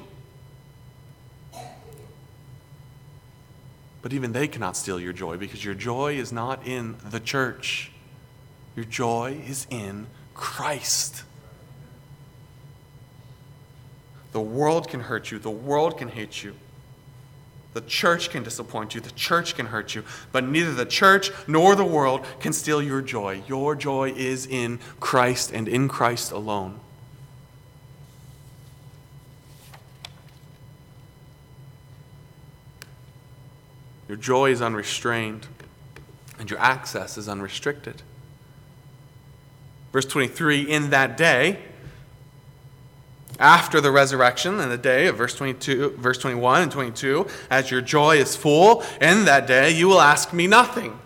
But 4.02 4.12
even 4.12 4.32
they 4.32 4.48
cannot 4.48 4.76
steal 4.76 5.00
your 5.00 5.14
joy 5.14 5.38
because 5.38 5.64
your 5.64 5.76
joy 5.76 6.16
is 6.16 6.32
not 6.32 6.66
in 6.66 6.96
the 7.08 7.20
church. 7.20 7.92
Your 8.76 8.86
joy 8.86 9.40
is 9.48 9.68
in 9.70 10.08
Christ. 10.34 11.22
The 14.32 14.42
world 14.42 14.88
can 14.88 15.02
hurt 15.02 15.30
you, 15.30 15.38
the 15.38 15.52
world 15.52 16.00
can 16.00 16.08
hate 16.08 16.44
you. 16.44 16.56
The 17.74 17.82
church 17.82 18.32
can 18.32 18.44
disappoint 18.44 18.96
you, 18.96 19.02
the 19.02 19.12
church 19.12 19.56
can 19.56 19.68
hurt 19.68 19.94
you, 19.94 20.04
but 20.32 20.44
neither 20.44 20.74
the 20.74 20.86
church 20.86 21.32
nor 21.48 21.76
the 21.76 21.86
world 21.86 22.26
can 22.40 22.52
steal 22.52 22.82
your 22.82 23.02
joy. 23.02 23.44
Your 23.48 23.76
joy 23.76 24.12
is 24.16 24.48
in 24.48 24.80
Christ 25.00 25.52
and 25.52 25.68
in 25.68 25.88
Christ 25.88 26.32
alone. 26.32 26.80
Your 34.08 34.18
joy 34.18 34.50
is 34.50 34.60
unrestrained, 34.60 35.46
and 36.40 36.50
your 36.50 36.60
access 36.60 37.16
is 37.16 37.30
unrestricted. 37.30 38.02
Verse 39.92 40.06
23 40.06 40.64
In 40.64 40.90
that 40.90 41.16
day, 41.16 41.60
after 43.40 43.80
the 43.80 43.90
resurrection 43.90 44.60
in 44.60 44.70
the 44.70 44.78
day 44.78 45.08
of 45.08 45.18
verse 45.18 45.34
22 45.34 45.96
verse 45.98 46.18
21 46.18 46.64
and 46.64 46.72
22 46.72 47.26
as 47.50 47.72
your 47.72 47.82
joy 47.82 48.18
is 48.18 48.36
full 48.36 48.84
in 49.00 49.26
that 49.26 49.48
day 49.48 49.72
you 49.72 49.88
will 49.88 50.02
ask 50.02 50.34
me 50.34 50.46
nothing. 50.46 51.00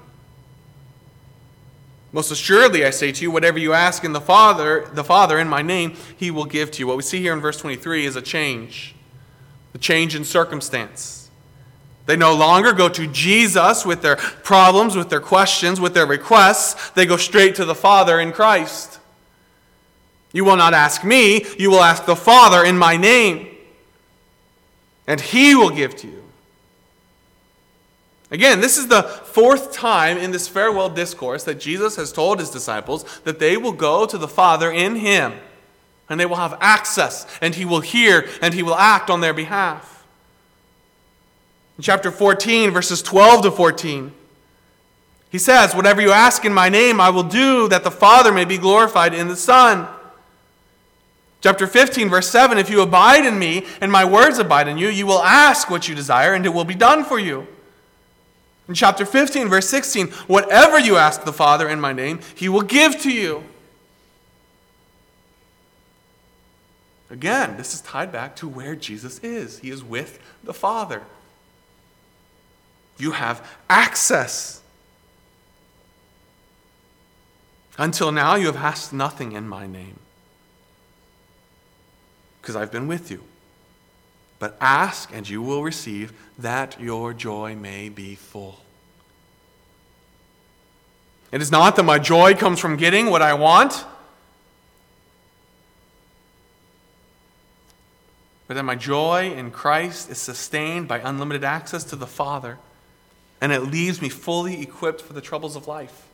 Most 2.12 2.32
assuredly 2.32 2.86
i 2.86 2.89
say 2.89 3.12
to 3.12 3.22
you 3.22 3.32
whatever 3.32 3.60
you 3.60 3.74
ask 3.74 4.04
in 4.04 4.13
the 4.13 4.22
father 4.22 4.89
the 4.93 5.04
father 5.04 5.38
in 5.39 5.48
my 5.48 5.62
name 5.62 5.96
he 6.17 6.32
will 6.32 6.46
give 6.46 6.72
to 6.72 6.80
you. 6.80 6.88
What 6.88 6.98
we 6.98 7.04
see 7.04 7.19
here 7.19 7.34
in 7.34 7.39
verse 7.39 7.58
23 7.58 8.06
is 8.06 8.15
a 8.15 8.22
change 8.22 8.96
the 9.72 9.80
change 9.80 10.15
in 10.15 10.24
circumstance. 10.24 11.32
They 12.06 12.15
no 12.15 12.36
longer 12.36 12.74
go 12.74 12.89
to 12.89 13.08
jesus 13.08 13.86
with 13.86 14.02
their 14.02 14.15
problems 14.15 14.96
with 14.96 15.10
their 15.10 15.22
questions 15.22 15.80
with 15.80 15.93
their 15.93 16.08
requests. 16.08 16.89
They 16.91 17.06
go 17.06 17.17
straight 17.17 17.56
to 17.56 17.65
the 17.65 17.76
father 17.76 18.19
in 18.19 18.34
christ 18.34 19.00
you 20.34 20.43
will 20.43 20.58
not 20.58 20.74
ask 20.74 21.06
me, 21.06 21.46
you 21.58 21.69
will 21.69 21.84
ask 21.84 22.06
the 22.06 22.15
Father 22.15 22.65
in 22.65 22.78
my 22.78 22.98
name, 22.98 23.48
and 25.08 25.22
he 25.22 25.56
will 25.56 25.69
give 25.69 25.96
to 25.98 26.08
you. 26.08 26.24
Again, 28.32 28.62
this 28.62 28.80
is 28.80 28.88
the 28.88 29.04
fourth 29.04 29.72
time 29.72 30.17
in 30.17 30.32
this 30.32 30.48
farewell 30.48 30.89
discourse 30.89 31.43
that 31.43 31.60
Jesus 31.60 31.96
has 31.98 32.12
told 32.12 32.39
his 32.39 32.50
disciples 32.50 33.04
that 33.26 33.38
they 33.38 33.58
will 33.58 33.74
go 33.74 34.08
to 34.08 34.17
the 34.17 34.28
Father 34.28 34.72
in 34.72 34.96
him, 34.96 35.34
and 36.10 36.19
they 36.19 36.26
will 36.26 36.38
have 36.38 36.58
access, 36.60 37.28
and 37.41 37.54
he 37.54 37.63
will 37.63 37.82
hear, 37.82 38.28
and 38.41 38.56
he 38.56 38.63
will 38.63 38.76
act 38.76 39.12
on 39.12 39.22
their 39.22 39.36
behalf. 39.36 40.04
In 41.78 41.84
chapter 41.84 42.12
14, 42.12 42.72
verses 42.72 43.04
12 43.04 43.43
to 43.43 43.52
14, 43.52 44.12
He 45.30 45.38
says, 45.38 45.76
Whatever 45.76 46.02
you 46.02 46.12
ask 46.12 46.43
in 46.43 46.54
my 46.54 46.69
name, 46.69 47.00
I 47.00 47.12
will 47.12 47.24
do, 47.24 47.67
that 47.69 47.84
the 47.84 47.91
Father 47.91 48.32
may 48.32 48.46
be 48.46 48.58
glorified 48.58 49.13
in 49.13 49.28
the 49.28 49.36
Son. 49.36 49.88
Chapter 51.43 51.67
15, 51.67 52.10
verse 52.10 52.29
7 52.29 52.58
If 52.58 52.69
you 52.69 52.82
abide 52.82 53.25
in 53.25 53.38
me, 53.38 53.65
and 53.82 53.91
my 53.91 54.06
words 54.06 54.39
abide 54.39 54.69
in 54.69 54.77
you, 54.77 54.88
you 54.88 55.06
will 55.06 55.21
ask 55.21 55.69
what 55.69 55.89
you 55.89 55.93
desire, 55.93 56.34
and 56.34 56.45
it 56.45 56.53
will 56.53 56.63
be 56.63 56.73
done 56.73 57.03
for 57.03 57.19
you. 57.19 57.45
In 58.69 58.73
chapter 58.73 59.06
15, 59.06 59.49
verse 59.49 59.67
16, 59.67 60.08
whatever 60.27 60.79
you 60.79 60.95
ask 60.95 61.25
the 61.25 61.34
Father 61.34 61.67
in 61.67 61.82
my 61.82 61.91
name, 61.91 62.21
he 62.34 62.47
will 62.47 62.62
give 62.62 62.97
to 63.01 63.12
you. 63.12 63.43
Again, 67.10 67.58
this 67.58 67.73
is 67.73 67.82
tied 67.82 68.13
back 68.13 68.38
to 68.38 68.47
where 68.47 68.77
Jesus 68.77 69.19
is. 69.19 69.60
He 69.60 69.69
is 69.69 69.84
with 69.84 70.19
the 70.45 70.53
Father. 70.53 71.03
You 72.97 73.12
have 73.12 73.45
access. 73.69 74.62
Until 77.77 78.13
now, 78.13 78.36
you 78.36 78.45
have 78.45 78.56
asked 78.56 78.93
nothing 78.93 79.34
in 79.34 79.45
my 79.45 79.67
name 79.67 79.99
because 82.43 82.58
I've 82.58 82.73
been 82.73 82.89
with 82.89 83.10
you. 83.10 83.23
But 84.38 84.58
ask 84.60 85.10
and 85.13 85.27
you 85.27 85.41
will 85.41 85.63
receive, 85.63 86.12
that 86.38 86.77
your 86.77 87.13
joy 87.13 87.56
may 87.56 87.88
be 87.88 88.15
full. 88.15 88.60
It 91.32 91.41
is 91.41 91.49
not 91.49 91.77
that 91.77 91.84
my 91.84 91.99
joy 91.99 92.34
comes 92.34 92.60
from 92.60 92.75
getting 92.75 93.10
what 93.10 93.21
I 93.21 93.34
want, 93.34 93.86
but 98.49 98.56
that 98.56 98.63
my 98.63 98.75
joy 98.75 99.32
in 99.32 99.49
Christ 99.49 100.10
is 100.10 100.17
sustained 100.17 100.89
by 100.89 100.99
unlimited 100.99 101.45
access 101.45 101.86
to 101.86 101.95
the 101.95 102.06
Father, 102.06 102.58
and 103.39 103.53
it 103.53 103.62
leaves 103.62 104.01
me 104.01 104.10
fully 104.10 104.62
equipped 104.62 104.99
for 104.99 105.13
the 105.13 105.21
troubles 105.21 105.56
of 105.56 105.65
life. 105.65 106.10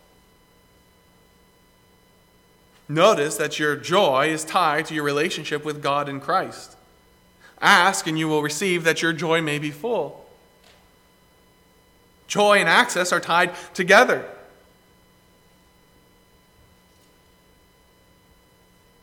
Notice 2.89 3.38
that 3.38 3.60
your 3.60 3.75
joy 3.75 4.30
is 4.30 4.43
tied 4.43 4.88
to 4.88 4.95
your 4.95 5.04
relationship 5.04 5.63
with 5.63 5.84
God 5.84 6.10
in 6.10 6.19
Christ. 6.19 6.75
Ask 7.62 8.08
and 8.08 8.17
you 8.17 8.28
will 8.28 8.41
receive 8.41 8.84
that 8.84 9.04
your 9.04 9.13
joy 9.13 9.41
may 9.41 9.60
be 9.60 9.69
full. 9.69 10.25
Joy 12.28 12.58
and 12.58 12.67
access 12.67 13.12
are 13.13 13.19
tied 13.19 13.52
together. 13.75 14.25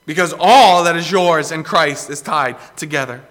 Because 0.04 0.34
all 0.38 0.82
that 0.84 0.96
is 0.96 1.10
yours 1.10 1.52
in 1.52 1.62
Christ 1.62 2.10
is 2.10 2.20
tied 2.20 2.56
together. 2.76 3.22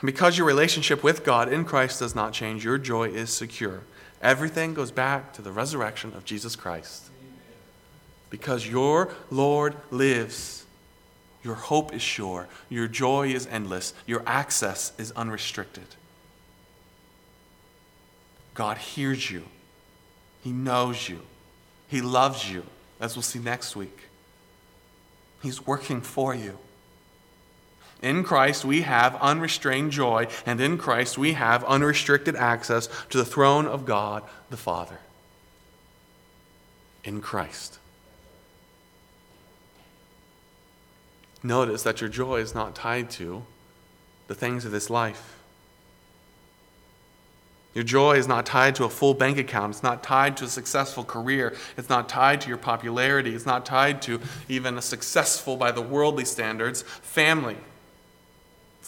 And 0.00 0.06
because 0.06 0.38
your 0.38 0.46
relationship 0.46 1.02
with 1.02 1.24
God 1.24 1.52
in 1.52 1.64
Christ 1.64 1.98
does 1.98 2.14
not 2.14 2.32
change, 2.32 2.64
your 2.64 2.78
joy 2.78 3.08
is 3.08 3.30
secure. 3.30 3.82
Everything 4.22 4.74
goes 4.74 4.90
back 4.90 5.32
to 5.34 5.42
the 5.42 5.52
resurrection 5.52 6.12
of 6.14 6.24
Jesus 6.24 6.56
Christ. 6.56 7.04
Because 8.30 8.66
your 8.66 9.12
Lord 9.30 9.76
lives, 9.90 10.66
your 11.42 11.54
hope 11.54 11.94
is 11.94 12.02
sure, 12.02 12.48
your 12.68 12.88
joy 12.88 13.28
is 13.28 13.46
endless, 13.46 13.94
your 14.06 14.22
access 14.26 14.92
is 14.98 15.12
unrestricted. 15.12 15.86
God 18.54 18.76
hears 18.76 19.30
you, 19.30 19.44
He 20.42 20.50
knows 20.50 21.08
you, 21.08 21.20
He 21.86 22.00
loves 22.00 22.50
you, 22.50 22.64
as 23.00 23.14
we'll 23.14 23.22
see 23.22 23.38
next 23.38 23.76
week. 23.76 24.08
He's 25.42 25.66
working 25.66 26.00
for 26.00 26.34
you. 26.34 26.58
In 28.00 28.22
Christ, 28.22 28.64
we 28.64 28.82
have 28.82 29.16
unrestrained 29.16 29.90
joy, 29.90 30.28
and 30.46 30.60
in 30.60 30.78
Christ, 30.78 31.18
we 31.18 31.32
have 31.32 31.64
unrestricted 31.64 32.36
access 32.36 32.88
to 33.10 33.18
the 33.18 33.24
throne 33.24 33.66
of 33.66 33.84
God 33.84 34.22
the 34.50 34.56
Father. 34.56 34.98
In 37.02 37.20
Christ. 37.20 37.78
Notice 41.42 41.82
that 41.82 42.00
your 42.00 42.10
joy 42.10 42.36
is 42.36 42.54
not 42.54 42.74
tied 42.74 43.10
to 43.10 43.44
the 44.26 44.34
things 44.34 44.64
of 44.64 44.72
this 44.72 44.90
life. 44.90 45.36
Your 47.74 47.84
joy 47.84 48.16
is 48.16 48.26
not 48.26 48.44
tied 48.44 48.74
to 48.76 48.84
a 48.84 48.88
full 48.88 49.14
bank 49.14 49.38
account. 49.38 49.74
It's 49.74 49.82
not 49.82 50.02
tied 50.02 50.36
to 50.38 50.44
a 50.44 50.48
successful 50.48 51.04
career. 51.04 51.54
It's 51.76 51.88
not 51.88 52.08
tied 52.08 52.40
to 52.40 52.48
your 52.48 52.58
popularity. 52.58 53.34
It's 53.34 53.46
not 53.46 53.64
tied 53.64 54.02
to 54.02 54.20
even 54.48 54.76
a 54.76 54.82
successful, 54.82 55.56
by 55.56 55.70
the 55.70 55.82
worldly 55.82 56.24
standards, 56.24 56.82
family. 56.82 57.56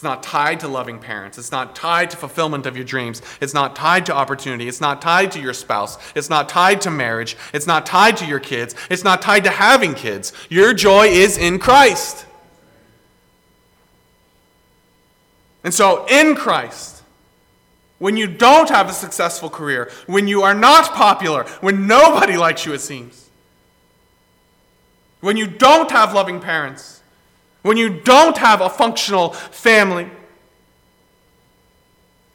It's 0.01 0.03
not 0.03 0.23
tied 0.23 0.61
to 0.61 0.67
loving 0.67 0.97
parents. 0.97 1.37
It's 1.37 1.51
not 1.51 1.75
tied 1.75 2.09
to 2.09 2.17
fulfillment 2.17 2.65
of 2.65 2.75
your 2.75 2.83
dreams. 2.83 3.21
It's 3.39 3.53
not 3.53 3.75
tied 3.75 4.07
to 4.07 4.15
opportunity. 4.15 4.67
It's 4.67 4.81
not 4.81 4.99
tied 4.99 5.31
to 5.33 5.39
your 5.39 5.53
spouse. 5.53 5.95
It's 6.15 6.27
not 6.27 6.49
tied 6.49 6.81
to 6.81 6.89
marriage. 6.89 7.37
It's 7.53 7.67
not 7.67 7.85
tied 7.85 8.17
to 8.17 8.25
your 8.25 8.39
kids. 8.39 8.73
It's 8.89 9.03
not 9.03 9.21
tied 9.21 9.43
to 9.43 9.51
having 9.51 9.93
kids. 9.93 10.33
Your 10.49 10.73
joy 10.73 11.05
is 11.05 11.37
in 11.37 11.59
Christ. 11.59 12.25
And 15.63 15.71
so, 15.71 16.07
in 16.07 16.33
Christ, 16.33 17.03
when 17.99 18.17
you 18.17 18.25
don't 18.25 18.69
have 18.69 18.89
a 18.89 18.93
successful 18.93 19.51
career, 19.51 19.91
when 20.07 20.27
you 20.27 20.41
are 20.41 20.55
not 20.55 20.95
popular, 20.95 21.43
when 21.59 21.85
nobody 21.85 22.37
likes 22.37 22.65
you, 22.65 22.73
it 22.73 22.81
seems, 22.81 23.29
when 25.19 25.37
you 25.37 25.45
don't 25.45 25.91
have 25.91 26.11
loving 26.15 26.39
parents, 26.39 27.00
when 27.61 27.77
you 27.77 27.89
don't 27.89 28.37
have 28.37 28.61
a 28.61 28.69
functional 28.69 29.29
family, 29.31 30.09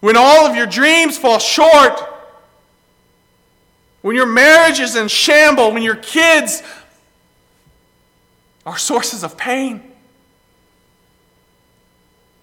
when 0.00 0.16
all 0.16 0.46
of 0.46 0.54
your 0.54 0.66
dreams 0.66 1.18
fall 1.18 1.38
short, 1.38 2.00
when 4.02 4.14
your 4.14 4.26
marriage 4.26 4.78
is 4.78 4.94
in 4.94 5.08
shambles, 5.08 5.72
when 5.72 5.82
your 5.82 5.96
kids 5.96 6.62
are 8.64 8.78
sources 8.78 9.24
of 9.24 9.36
pain, 9.36 9.82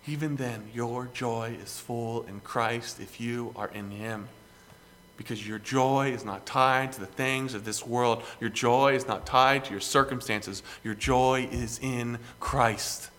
even 0.05 0.35
then 0.35 0.69
your 0.73 1.07
joy 1.13 1.55
is 1.63 1.79
full 1.79 2.23
in 2.23 2.41
Christ 2.41 2.99
if 2.99 3.21
you 3.21 3.53
are 3.55 3.69
in 3.69 3.91
Him 3.91 4.27
because 5.23 5.47
your 5.47 5.59
joy 5.59 6.11
is 6.11 6.25
not 6.25 6.45
tied 6.45 6.91
to 6.91 6.99
the 6.99 7.05
things 7.05 7.53
of 7.53 7.65
this 7.65 7.85
world. 7.85 8.23
Your 8.39 8.49
joy 8.49 8.93
is 8.93 9.07
not 9.07 9.25
tied 9.25 9.65
to 9.65 9.71
your 9.71 9.79
circumstances. 9.79 10.61
Your 10.83 10.93
joy 10.93 11.47
is 11.51 11.79
in 11.81 12.19
Christ. 12.39 13.09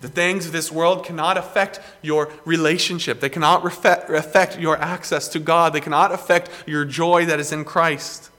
The 0.00 0.08
things 0.08 0.46
of 0.46 0.52
this 0.52 0.72
world 0.72 1.04
cannot 1.04 1.38
affect 1.38 1.80
your 2.02 2.30
relationship. 2.44 3.20
They 3.20 3.28
cannot 3.28 3.64
affect 3.64 4.58
your 4.58 4.76
access 4.76 5.28
to 5.28 5.38
God. 5.38 5.72
They 5.72 5.80
cannot 5.80 6.12
affect 6.12 6.50
your 6.66 6.84
joy 6.84 7.26
that 7.26 7.40
is 7.40 7.52
in 7.52 7.64
Christ. 7.64 8.30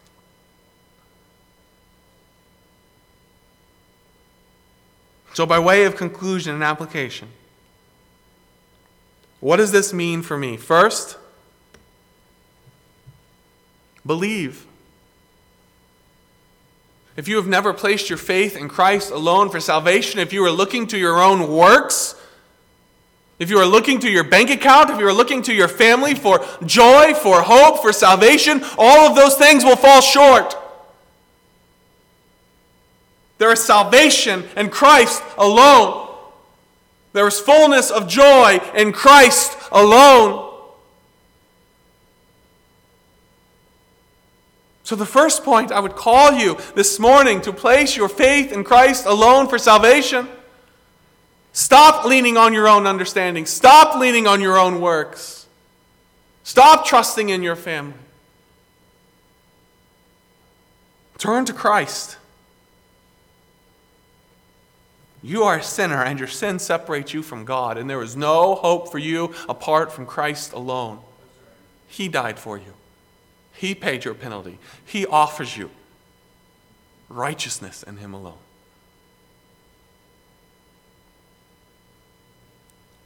So, 5.34 5.46
by 5.46 5.60
way 5.60 5.86
of 5.86 5.96
conclusion 5.96 6.54
and 6.54 6.64
application, 6.64 7.28
what 9.40 9.58
does 9.58 9.72
this 9.72 9.92
mean 9.92 10.22
for 10.22 10.38
me? 10.38 10.56
First, 10.56 11.18
Believe. 14.06 14.66
If 17.16 17.28
you 17.28 17.38
have 17.38 17.48
never 17.48 17.74
placed 17.74 18.10
your 18.10 18.18
faith 18.18 18.58
in 18.58 18.68
Christ 18.68 19.10
alone 19.10 19.50
for 19.50 19.60
salvation, 19.60 20.20
if 20.20 20.34
you 20.34 20.44
are 20.46 20.52
looking 20.52 20.86
to 20.88 20.98
your 20.98 21.22
own 21.22 21.52
works, 21.52 22.16
if 23.40 23.50
you 23.50 23.58
are 23.58 23.66
looking 23.66 24.00
to 24.00 24.10
your 24.10 24.24
bank 24.24 24.50
account, 24.50 24.90
if 24.90 25.00
you 25.00 25.08
are 25.08 25.14
looking 25.14 25.42
to 25.44 25.54
your 25.54 25.68
family 25.68 26.14
for 26.14 26.46
joy, 26.66 27.14
for 27.14 27.42
hope, 27.42 27.82
for 27.82 27.94
salvation, 27.94 28.64
all 28.78 29.10
of 29.10 29.16
those 29.16 29.36
things 29.36 29.64
will 29.64 29.76
fall 29.76 30.02
short. 30.02 30.56
There 33.38 33.52
is 33.52 33.64
salvation 33.64 34.46
in 34.56 34.70
Christ 34.70 35.22
alone. 35.38 36.16
There 37.12 37.28
is 37.28 37.40
fullness 37.40 37.92
of 37.92 38.08
joy 38.08 38.60
in 38.76 38.92
Christ 38.92 39.58
alone. 39.72 40.45
So, 44.86 44.96
the 44.96 45.06
first 45.06 45.44
point 45.44 45.72
I 45.72 45.80
would 45.80 45.96
call 45.96 46.34
you 46.34 46.60
this 46.76 47.00
morning 47.00 47.42
to 47.42 47.52
place 47.52 47.98
your 47.98 48.08
faith 48.08 48.52
in 48.52 48.64
Christ 48.64 49.08
alone 49.08 49.48
for 49.48 49.58
salvation. 49.58 50.28
Stop 51.54 52.06
leaning 52.06 52.38
on 52.38 52.54
your 52.54 52.68
own 52.68 52.86
understanding. 52.86 53.48
Stop 53.48 54.00
leaning 54.00 54.28
on 54.28 54.42
your 54.42 54.60
own 54.60 54.80
works. 54.80 55.48
Stop 56.44 56.86
trusting 56.86 57.30
in 57.30 57.42
your 57.42 57.56
family. 57.56 57.98
Turn 61.18 61.46
to 61.46 61.54
Christ. 61.54 62.18
You 65.24 65.42
are 65.46 65.58
a 65.58 65.64
sinner, 65.64 66.04
and 66.04 66.20
your 66.20 66.28
sin 66.28 66.60
separates 66.60 67.12
you 67.12 67.24
from 67.24 67.44
God, 67.44 67.80
and 67.80 67.90
there 67.90 68.04
is 68.04 68.16
no 68.16 68.54
hope 68.54 68.92
for 68.92 69.00
you 69.00 69.34
apart 69.50 69.92
from 69.92 70.06
Christ 70.06 70.54
alone. 70.54 71.00
He 71.88 72.08
died 72.08 72.38
for 72.38 72.60
you. 72.60 72.74
He 73.56 73.76
paid 73.76 74.06
your 74.06 74.14
penalty. 74.14 74.60
He 74.86 75.06
offers 75.06 75.58
you 75.58 75.70
righteousness 77.10 77.84
in 77.84 77.98
Him 77.98 78.14
alone. 78.14 78.38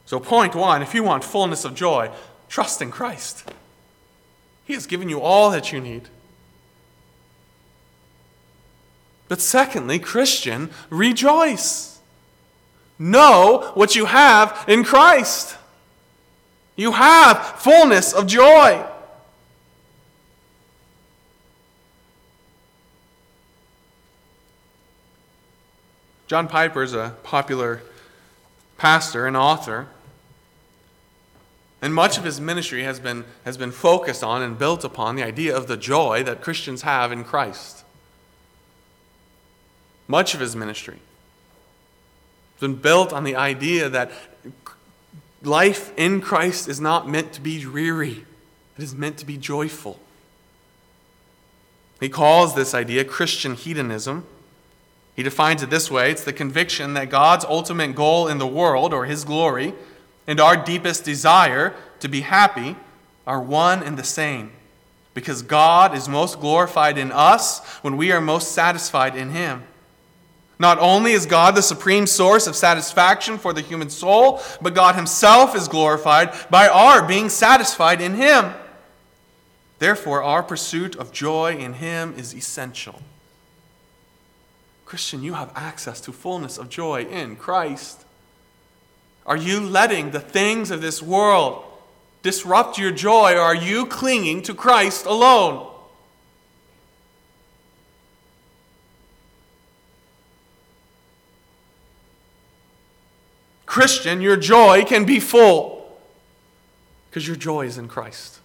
So, 0.05 0.19
point 0.19 0.55
one 0.55 0.81
if 0.81 0.93
you 0.93 1.03
want 1.03 1.23
fullness 1.23 1.65
of 1.65 1.75
joy, 1.75 2.11
Trust 2.49 2.81
in 2.81 2.89
Christ. 2.89 3.47
He 4.65 4.73
has 4.73 4.87
given 4.87 5.07
you 5.07 5.21
all 5.21 5.51
that 5.51 5.71
you 5.71 5.79
need. 5.79 6.09
But 9.27 9.39
secondly, 9.39 9.99
Christian, 9.99 10.71
rejoice. 10.89 11.99
Know 12.97 13.71
what 13.75 13.95
you 13.95 14.05
have 14.05 14.65
in 14.67 14.83
Christ. 14.83 15.55
You 16.75 16.93
have 16.93 17.37
fullness 17.59 18.11
of 18.11 18.25
joy. 18.25 18.83
John 26.29 26.47
Piper 26.47 26.83
is 26.83 26.93
a 26.93 27.15
popular 27.23 27.81
pastor 28.77 29.25
and 29.25 29.35
author. 29.35 29.87
And 31.81 31.91
much 31.91 32.19
of 32.19 32.23
his 32.23 32.39
ministry 32.39 32.83
has 32.83 32.99
been, 32.99 33.25
has 33.45 33.57
been 33.57 33.71
focused 33.71 34.23
on 34.23 34.43
and 34.43 34.55
built 34.55 34.83
upon 34.83 35.15
the 35.15 35.23
idea 35.23 35.57
of 35.57 35.65
the 35.65 35.75
joy 35.75 36.21
that 36.23 36.39
Christians 36.39 36.83
have 36.83 37.11
in 37.11 37.23
Christ. 37.23 37.83
Much 40.07 40.35
of 40.35 40.39
his 40.39 40.55
ministry 40.55 40.99
has 42.53 42.61
been 42.61 42.75
built 42.75 43.11
on 43.11 43.23
the 43.23 43.35
idea 43.35 43.89
that 43.89 44.11
life 45.41 45.91
in 45.97 46.21
Christ 46.21 46.67
is 46.67 46.79
not 46.79 47.09
meant 47.09 47.33
to 47.33 47.41
be 47.41 47.59
dreary, 47.59 48.23
it 48.77 48.83
is 48.83 48.93
meant 48.93 49.17
to 49.17 49.25
be 49.25 49.35
joyful. 49.35 49.99
He 51.99 52.07
calls 52.07 52.53
this 52.53 52.75
idea 52.75 53.03
Christian 53.03 53.55
hedonism. 53.55 54.27
He 55.19 55.23
defines 55.23 55.61
it 55.61 55.69
this 55.69 55.91
way 55.91 56.11
it's 56.11 56.23
the 56.23 56.31
conviction 56.31 56.93
that 56.93 57.09
God's 57.09 57.43
ultimate 57.43 57.93
goal 57.93 58.29
in 58.29 58.37
the 58.37 58.47
world, 58.47 58.93
or 58.93 59.03
his 59.03 59.25
glory, 59.25 59.73
and 60.25 60.39
our 60.39 60.55
deepest 60.55 61.03
desire 61.03 61.75
to 61.99 62.07
be 62.07 62.21
happy 62.21 62.77
are 63.27 63.41
one 63.41 63.83
and 63.83 63.99
the 63.99 64.03
same. 64.05 64.53
Because 65.13 65.41
God 65.41 65.93
is 65.93 66.07
most 66.07 66.39
glorified 66.39 66.97
in 66.97 67.11
us 67.11 67.59
when 67.81 67.97
we 67.97 68.13
are 68.13 68.21
most 68.21 68.53
satisfied 68.53 69.17
in 69.17 69.31
him. 69.31 69.63
Not 70.57 70.79
only 70.79 71.11
is 71.11 71.25
God 71.25 71.53
the 71.53 71.63
supreme 71.63 72.07
source 72.07 72.47
of 72.47 72.55
satisfaction 72.55 73.37
for 73.37 73.51
the 73.51 73.59
human 73.59 73.89
soul, 73.89 74.41
but 74.61 74.73
God 74.73 74.95
Himself 74.95 75.53
is 75.53 75.67
glorified 75.67 76.33
by 76.49 76.69
our 76.69 77.05
being 77.05 77.27
satisfied 77.27 77.99
in 77.99 78.13
Him. 78.13 78.53
Therefore, 79.79 80.23
our 80.23 80.43
pursuit 80.43 80.95
of 80.95 81.11
joy 81.11 81.57
in 81.57 81.73
Him 81.73 82.13
is 82.15 82.33
essential. 82.33 83.01
Christian, 84.89 85.21
you 85.21 85.35
have 85.35 85.51
access 85.55 86.01
to 86.01 86.11
fullness 86.11 86.57
of 86.57 86.67
joy 86.67 87.03
in 87.03 87.35
Christ. 87.35 88.05
Are 89.23 89.37
you 89.37 89.59
letting 89.59 90.09
the 90.09 90.19
things 90.19 90.71
of 90.71 90.81
this 90.81 90.99
world 90.99 91.63
disrupt 92.23 92.79
your 92.79 92.89
joy, 92.89 93.33
or 93.35 93.41
are 93.41 93.55
you 93.55 93.85
clinging 93.85 94.41
to 94.41 94.55
Christ 94.55 95.05
alone? 95.05 95.71
Christian, 103.67 104.21
your 104.21 104.37
joy 104.37 104.85
can 104.85 105.05
be 105.05 105.19
full 105.19 105.99
because 107.11 107.27
your 107.27 107.37
joy 107.37 107.67
is 107.67 107.77
in 107.77 107.87
Christ. 107.87 108.39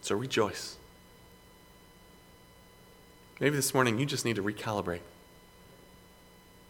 So 0.00 0.14
rejoice. 0.16 0.78
Maybe 3.40 3.56
this 3.56 3.74
morning 3.74 3.98
you 3.98 4.06
just 4.06 4.24
need 4.24 4.36
to 4.36 4.42
recalibrate. 4.42 5.00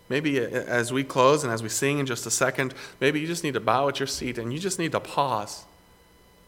Maybe 0.09 0.41
uh, 0.41 0.45
as 0.45 0.93
we 0.93 1.05
close 1.05 1.45
and 1.45 1.53
as 1.53 1.63
we 1.63 1.69
sing 1.69 1.99
in 1.99 2.07
just 2.07 2.27
a 2.27 2.31
second, 2.31 2.75
maybe 3.01 3.21
you 3.21 3.27
just 3.27 3.45
need 3.45 3.55
to 3.55 3.61
bow 3.61 3.89
at 3.89 4.01
your 4.01 4.07
seat 4.07 4.39
and 4.39 4.53
you 4.53 4.59
just 4.59 4.79
need 4.79 4.93
to 4.93 5.01
pause. 5.01 5.65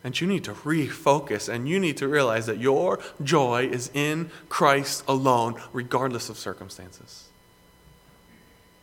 And 0.05 0.19
you 0.21 0.27
need 0.29 0.45
to 0.45 0.53
refocus 0.53 1.49
and 1.49 1.69
you 1.69 1.81
need 1.81 1.97
to 1.97 2.07
realize 2.07 2.47
that 2.47 2.59
your 2.59 3.01
joy 3.23 3.69
is 3.71 3.91
in 3.95 4.31
Christ 4.49 5.03
alone, 5.09 5.61
regardless 5.73 6.29
of 6.29 6.39
circumstances 6.39 7.29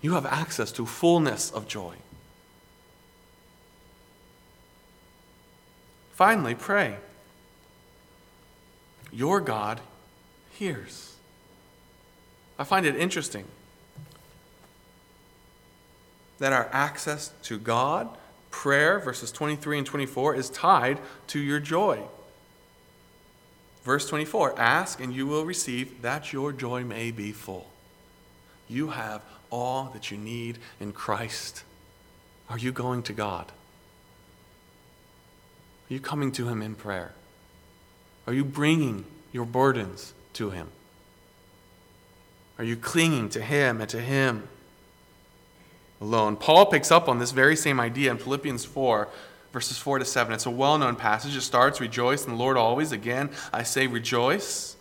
you 0.06 0.13
have 0.13 0.28
access 0.28 0.71
to 0.74 0.86
fullness 0.86 1.50
of 1.50 1.67
joy. 1.67 1.95
Finally, 6.13 6.54
pray. 6.54 6.98
Your 9.12 9.41
God 9.41 9.82
hears. 10.52 11.14
I 12.57 12.63
find 12.63 12.85
it 12.85 12.95
interesting 12.95 13.45
that 16.39 16.53
our 16.53 16.69
access 16.71 17.31
to 17.43 17.57
God, 17.57 18.09
prayer, 18.49 18.99
verses 18.99 19.31
23 19.31 19.79
and 19.79 19.87
24, 19.87 20.35
is 20.35 20.49
tied 20.49 20.99
to 21.27 21.39
your 21.39 21.59
joy. 21.59 21.99
Verse 23.83 24.07
24 24.07 24.59
Ask 24.59 24.99
and 24.99 25.13
you 25.13 25.27
will 25.27 25.45
receive, 25.45 26.01
that 26.01 26.33
your 26.33 26.51
joy 26.51 26.83
may 26.83 27.11
be 27.11 27.31
full. 27.31 27.69
You 28.67 28.89
have 28.89 29.21
all 29.49 29.91
that 29.93 30.11
you 30.11 30.17
need 30.17 30.57
in 30.79 30.91
Christ? 30.91 31.63
Are 32.49 32.57
you 32.57 32.71
going 32.71 33.03
to 33.03 33.13
God? 33.13 33.51
Are 35.89 35.93
you 35.93 35.99
coming 35.99 36.31
to 36.33 36.47
Him 36.47 36.61
in 36.61 36.75
prayer? 36.75 37.13
Are 38.27 38.33
you 38.33 38.43
bringing 38.43 39.05
your 39.31 39.45
burdens 39.45 40.13
to 40.33 40.49
Him? 40.49 40.69
Are 42.57 42.63
you 42.63 42.75
clinging 42.75 43.29
to 43.29 43.41
Him 43.41 43.81
and 43.81 43.89
to 43.89 43.99
Him 43.99 44.47
alone? 45.99 46.37
Paul 46.37 46.65
picks 46.67 46.91
up 46.91 47.09
on 47.09 47.19
this 47.19 47.31
very 47.31 47.55
same 47.55 47.79
idea 47.79 48.11
in 48.11 48.17
Philippians 48.17 48.63
4, 48.65 49.07
verses 49.51 49.77
4 49.77 49.99
to 49.99 50.05
7. 50.05 50.33
It's 50.33 50.45
a 50.45 50.51
well 50.51 50.77
known 50.77 50.95
passage. 50.95 51.35
It 51.35 51.41
starts, 51.41 51.81
Rejoice 51.81 52.25
in 52.25 52.31
the 52.31 52.37
Lord 52.37 52.57
always. 52.57 52.91
Again, 52.91 53.29
I 53.51 53.63
say 53.63 53.87
rejoice. 53.87 54.75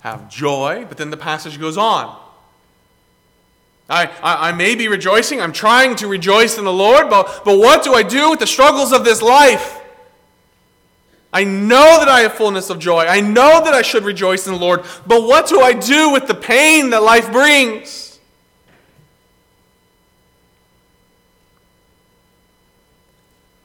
Have 0.00 0.30
joy. 0.30 0.86
But 0.88 0.96
then 0.96 1.10
the 1.10 1.16
passage 1.16 1.60
goes 1.60 1.76
on. 1.76 2.18
I, 3.90 4.06
I, 4.06 4.48
I, 4.48 4.52
may 4.52 4.76
be 4.76 4.86
rejoicing. 4.86 5.40
I'm 5.40 5.52
trying 5.52 5.96
to 5.96 6.06
rejoice 6.06 6.56
in 6.56 6.64
the 6.64 6.72
Lord, 6.72 7.10
but, 7.10 7.44
but 7.44 7.58
what 7.58 7.82
do 7.82 7.92
I 7.92 8.04
do 8.04 8.30
with 8.30 8.38
the 8.38 8.46
struggles 8.46 8.92
of 8.92 9.04
this 9.04 9.20
life? 9.20 9.79
I 11.32 11.44
know 11.44 11.98
that 11.98 12.08
I 12.08 12.20
have 12.20 12.34
fullness 12.34 12.70
of 12.70 12.78
joy. 12.78 13.04
I 13.04 13.20
know 13.20 13.62
that 13.64 13.72
I 13.72 13.82
should 13.82 14.04
rejoice 14.04 14.46
in 14.46 14.52
the 14.52 14.58
Lord, 14.58 14.84
but 15.06 15.22
what 15.22 15.46
do 15.46 15.60
I 15.60 15.72
do 15.72 16.10
with 16.10 16.26
the 16.26 16.34
pain 16.34 16.90
that 16.90 17.02
life 17.02 17.30
brings? 17.30 18.18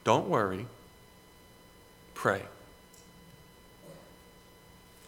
Don't 0.03 0.29
worry. 0.29 0.67
Pray. 2.13 2.43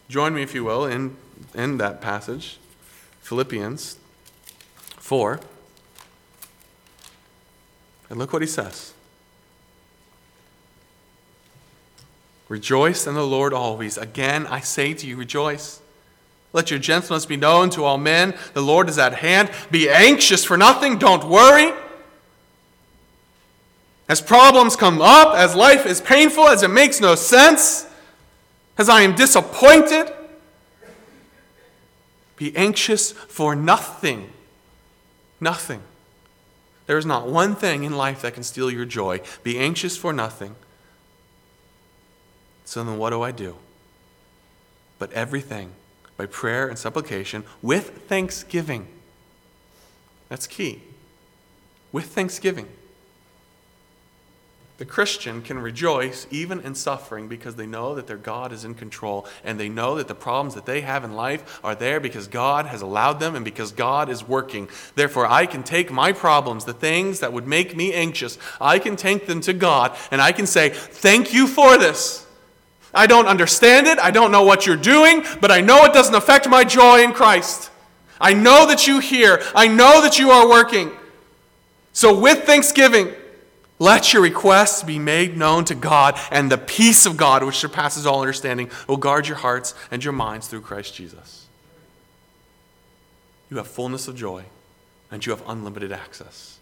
Join 0.08 0.34
me, 0.34 0.42
if 0.42 0.54
you 0.54 0.64
will, 0.64 0.84
in, 0.84 1.16
in 1.54 1.78
that 1.78 2.00
passage, 2.00 2.58
Philippians 3.20 3.98
4. 4.96 5.38
And 8.10 8.18
look 8.18 8.32
what 8.32 8.42
he 8.42 8.48
says 8.48 8.94
Rejoice 12.48 13.06
in 13.06 13.14
the 13.14 13.26
Lord 13.26 13.52
always. 13.52 13.98
Again, 13.98 14.46
I 14.46 14.60
say 14.60 14.94
to 14.94 15.06
you, 15.06 15.16
rejoice. 15.16 15.80
Let 16.52 16.70
your 16.70 16.80
gentleness 16.80 17.26
be 17.26 17.36
known 17.36 17.68
to 17.70 17.84
all 17.84 17.98
men. 17.98 18.34
The 18.54 18.62
Lord 18.62 18.88
is 18.88 18.98
at 18.98 19.14
hand. 19.14 19.50
Be 19.70 19.90
anxious 19.90 20.44
for 20.44 20.56
nothing. 20.56 20.98
Don't 20.98 21.28
worry. 21.28 21.72
As 24.08 24.22
problems 24.22 24.74
come 24.74 25.02
up, 25.02 25.36
as 25.36 25.54
life 25.54 25.84
is 25.84 26.00
painful, 26.00 26.48
as 26.48 26.62
it 26.62 26.68
makes 26.68 27.00
no 27.00 27.14
sense, 27.14 27.86
as 28.78 28.88
I 28.88 29.02
am 29.02 29.14
disappointed, 29.14 30.10
be 32.36 32.56
anxious 32.56 33.12
for 33.12 33.54
nothing. 33.54 34.30
Nothing. 35.40 35.82
There 36.86 36.96
is 36.96 37.04
not 37.04 37.28
one 37.28 37.54
thing 37.54 37.84
in 37.84 37.96
life 37.96 38.22
that 38.22 38.32
can 38.32 38.42
steal 38.42 38.70
your 38.70 38.86
joy. 38.86 39.20
Be 39.42 39.58
anxious 39.58 39.98
for 39.98 40.14
nothing. 40.14 40.54
So 42.68 42.84
then, 42.84 42.98
what 42.98 43.10
do 43.10 43.22
I 43.22 43.30
do? 43.30 43.56
But 44.98 45.10
everything 45.14 45.70
by 46.18 46.26
prayer 46.26 46.68
and 46.68 46.78
supplication 46.78 47.44
with 47.62 48.06
thanksgiving. 48.08 48.88
That's 50.28 50.46
key. 50.46 50.82
With 51.92 52.04
thanksgiving. 52.04 52.68
The 54.76 54.84
Christian 54.84 55.40
can 55.40 55.60
rejoice 55.60 56.26
even 56.30 56.60
in 56.60 56.74
suffering 56.74 57.26
because 57.26 57.56
they 57.56 57.64
know 57.64 57.94
that 57.94 58.06
their 58.06 58.18
God 58.18 58.52
is 58.52 58.66
in 58.66 58.74
control 58.74 59.26
and 59.42 59.58
they 59.58 59.70
know 59.70 59.94
that 59.94 60.06
the 60.06 60.14
problems 60.14 60.54
that 60.54 60.66
they 60.66 60.82
have 60.82 61.04
in 61.04 61.14
life 61.14 61.60
are 61.64 61.74
there 61.74 62.00
because 62.00 62.28
God 62.28 62.66
has 62.66 62.82
allowed 62.82 63.14
them 63.14 63.34
and 63.34 63.46
because 63.46 63.72
God 63.72 64.10
is 64.10 64.28
working. 64.28 64.68
Therefore, 64.94 65.24
I 65.26 65.46
can 65.46 65.62
take 65.62 65.90
my 65.90 66.12
problems, 66.12 66.66
the 66.66 66.74
things 66.74 67.20
that 67.20 67.32
would 67.32 67.46
make 67.46 67.74
me 67.74 67.94
anxious, 67.94 68.36
I 68.60 68.78
can 68.78 68.94
take 68.94 69.26
them 69.26 69.40
to 69.40 69.54
God 69.54 69.96
and 70.10 70.20
I 70.20 70.32
can 70.32 70.46
say, 70.46 70.68
Thank 70.68 71.32
you 71.32 71.46
for 71.46 71.78
this. 71.78 72.26
I 72.94 73.06
don't 73.06 73.26
understand 73.26 73.86
it, 73.86 73.98
I 73.98 74.10
don't 74.10 74.32
know 74.32 74.42
what 74.42 74.66
you're 74.66 74.76
doing, 74.76 75.22
but 75.40 75.50
I 75.50 75.60
know 75.60 75.84
it 75.84 75.92
doesn't 75.92 76.14
affect 76.14 76.48
my 76.48 76.64
joy 76.64 77.02
in 77.02 77.12
Christ. 77.12 77.70
I 78.20 78.32
know 78.32 78.66
that 78.66 78.86
you 78.86 78.98
hear, 78.98 79.42
I 79.54 79.68
know 79.68 80.02
that 80.02 80.18
you 80.18 80.30
are 80.30 80.48
working. 80.48 80.90
So, 81.92 82.18
with 82.18 82.44
thanksgiving, 82.44 83.12
let 83.78 84.12
your 84.12 84.22
requests 84.22 84.82
be 84.82 84.98
made 84.98 85.36
known 85.36 85.64
to 85.66 85.74
God, 85.74 86.18
and 86.30 86.50
the 86.50 86.58
peace 86.58 87.06
of 87.06 87.16
God, 87.16 87.44
which 87.44 87.56
surpasses 87.56 88.06
all 88.06 88.20
understanding, 88.20 88.70
will 88.88 88.96
guard 88.96 89.28
your 89.28 89.36
hearts 89.36 89.74
and 89.90 90.02
your 90.02 90.12
minds 90.12 90.48
through 90.48 90.62
Christ 90.62 90.94
Jesus. 90.94 91.46
You 93.50 93.56
have 93.58 93.68
fullness 93.68 94.08
of 94.08 94.16
joy, 94.16 94.44
and 95.10 95.24
you 95.24 95.30
have 95.30 95.42
unlimited 95.48 95.92
access. 95.92 96.58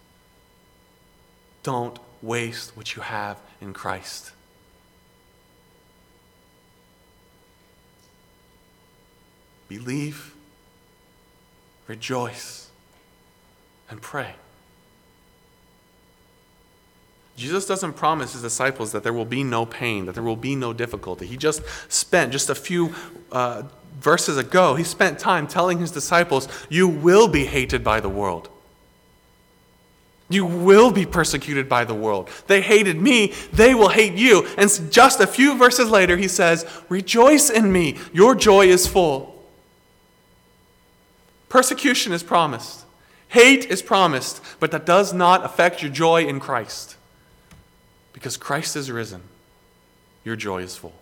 Don't 1.63 1.99
waste 2.23 2.77
what 2.77 2.95
you 2.95 3.03
have 3.03 3.41
in 3.61 3.73
Christ. 3.73 4.33
Believe, 9.69 10.35
rejoice, 11.89 12.71
and 13.91 14.01
pray. 14.01 14.35
Jesus 17.37 17.67
doesn't 17.67 17.95
promise 17.95 18.33
his 18.33 18.43
disciples 18.43 18.93
that 18.93 19.03
there 19.03 19.13
will 19.13 19.27
be 19.27 19.45
no 19.45 19.67
pain, 19.67 20.07
that 20.07 20.15
there 20.15 20.25
will 20.25 20.37
be 20.37 20.57
no 20.57 20.73
difficulty. 20.73 21.27
He 21.27 21.37
just 21.37 21.63
spent, 21.89 22.33
just 22.33 22.49
a 22.49 22.55
few 22.55 22.95
uh, 23.31 23.65
verses 24.01 24.39
ago, 24.39 24.75
he 24.75 24.85
spent 24.85 25.19
time 25.19 25.47
telling 25.47 25.79
his 25.79 25.91
disciples, 25.91 26.49
You 26.71 26.89
will 26.89 27.29
be 27.29 27.45
hated 27.45 27.85
by 27.85 28.01
the 28.01 28.09
world. 28.09 28.49
You 30.29 30.45
will 30.47 30.91
be 30.91 31.07
persecuted 31.07 31.69
by 31.69 31.85
the 31.85 31.95
world. 31.95 32.31
They 32.47 32.61
hated 32.61 32.97
me, 32.97 33.33
they 33.53 33.75
will 33.75 33.91
hate 33.91 34.15
you. 34.15 34.49
And 34.57 34.71
just 34.91 35.21
a 35.21 35.27
few 35.27 35.57
verses 35.57 35.89
later, 35.91 36.17
he 36.17 36.29
says, 36.29 36.67
Rejoice 36.89 37.51
in 37.51 37.71
me, 37.71 37.99
your 38.13 38.35
joy 38.35 38.67
is 38.67 38.87
full. 38.87 39.36
Persecution 41.57 42.13
is 42.13 42.23
promised, 42.23 42.85
hate 43.29 43.65
is 43.65 43.81
promised, 43.81 44.43
but 44.61 44.73
that 44.73 44.85
does 44.85 45.15
not 45.15 45.43
affect 45.43 45.81
your 45.81 45.91
joy 45.91 46.27
in 46.27 46.39
Christ. 46.39 46.97
Because 48.13 48.37
Christ 48.37 48.77
is 48.77 48.91
risen, 48.91 49.23
your 50.23 50.37
joy 50.37 50.61
is 50.61 50.77
full. 50.77 50.93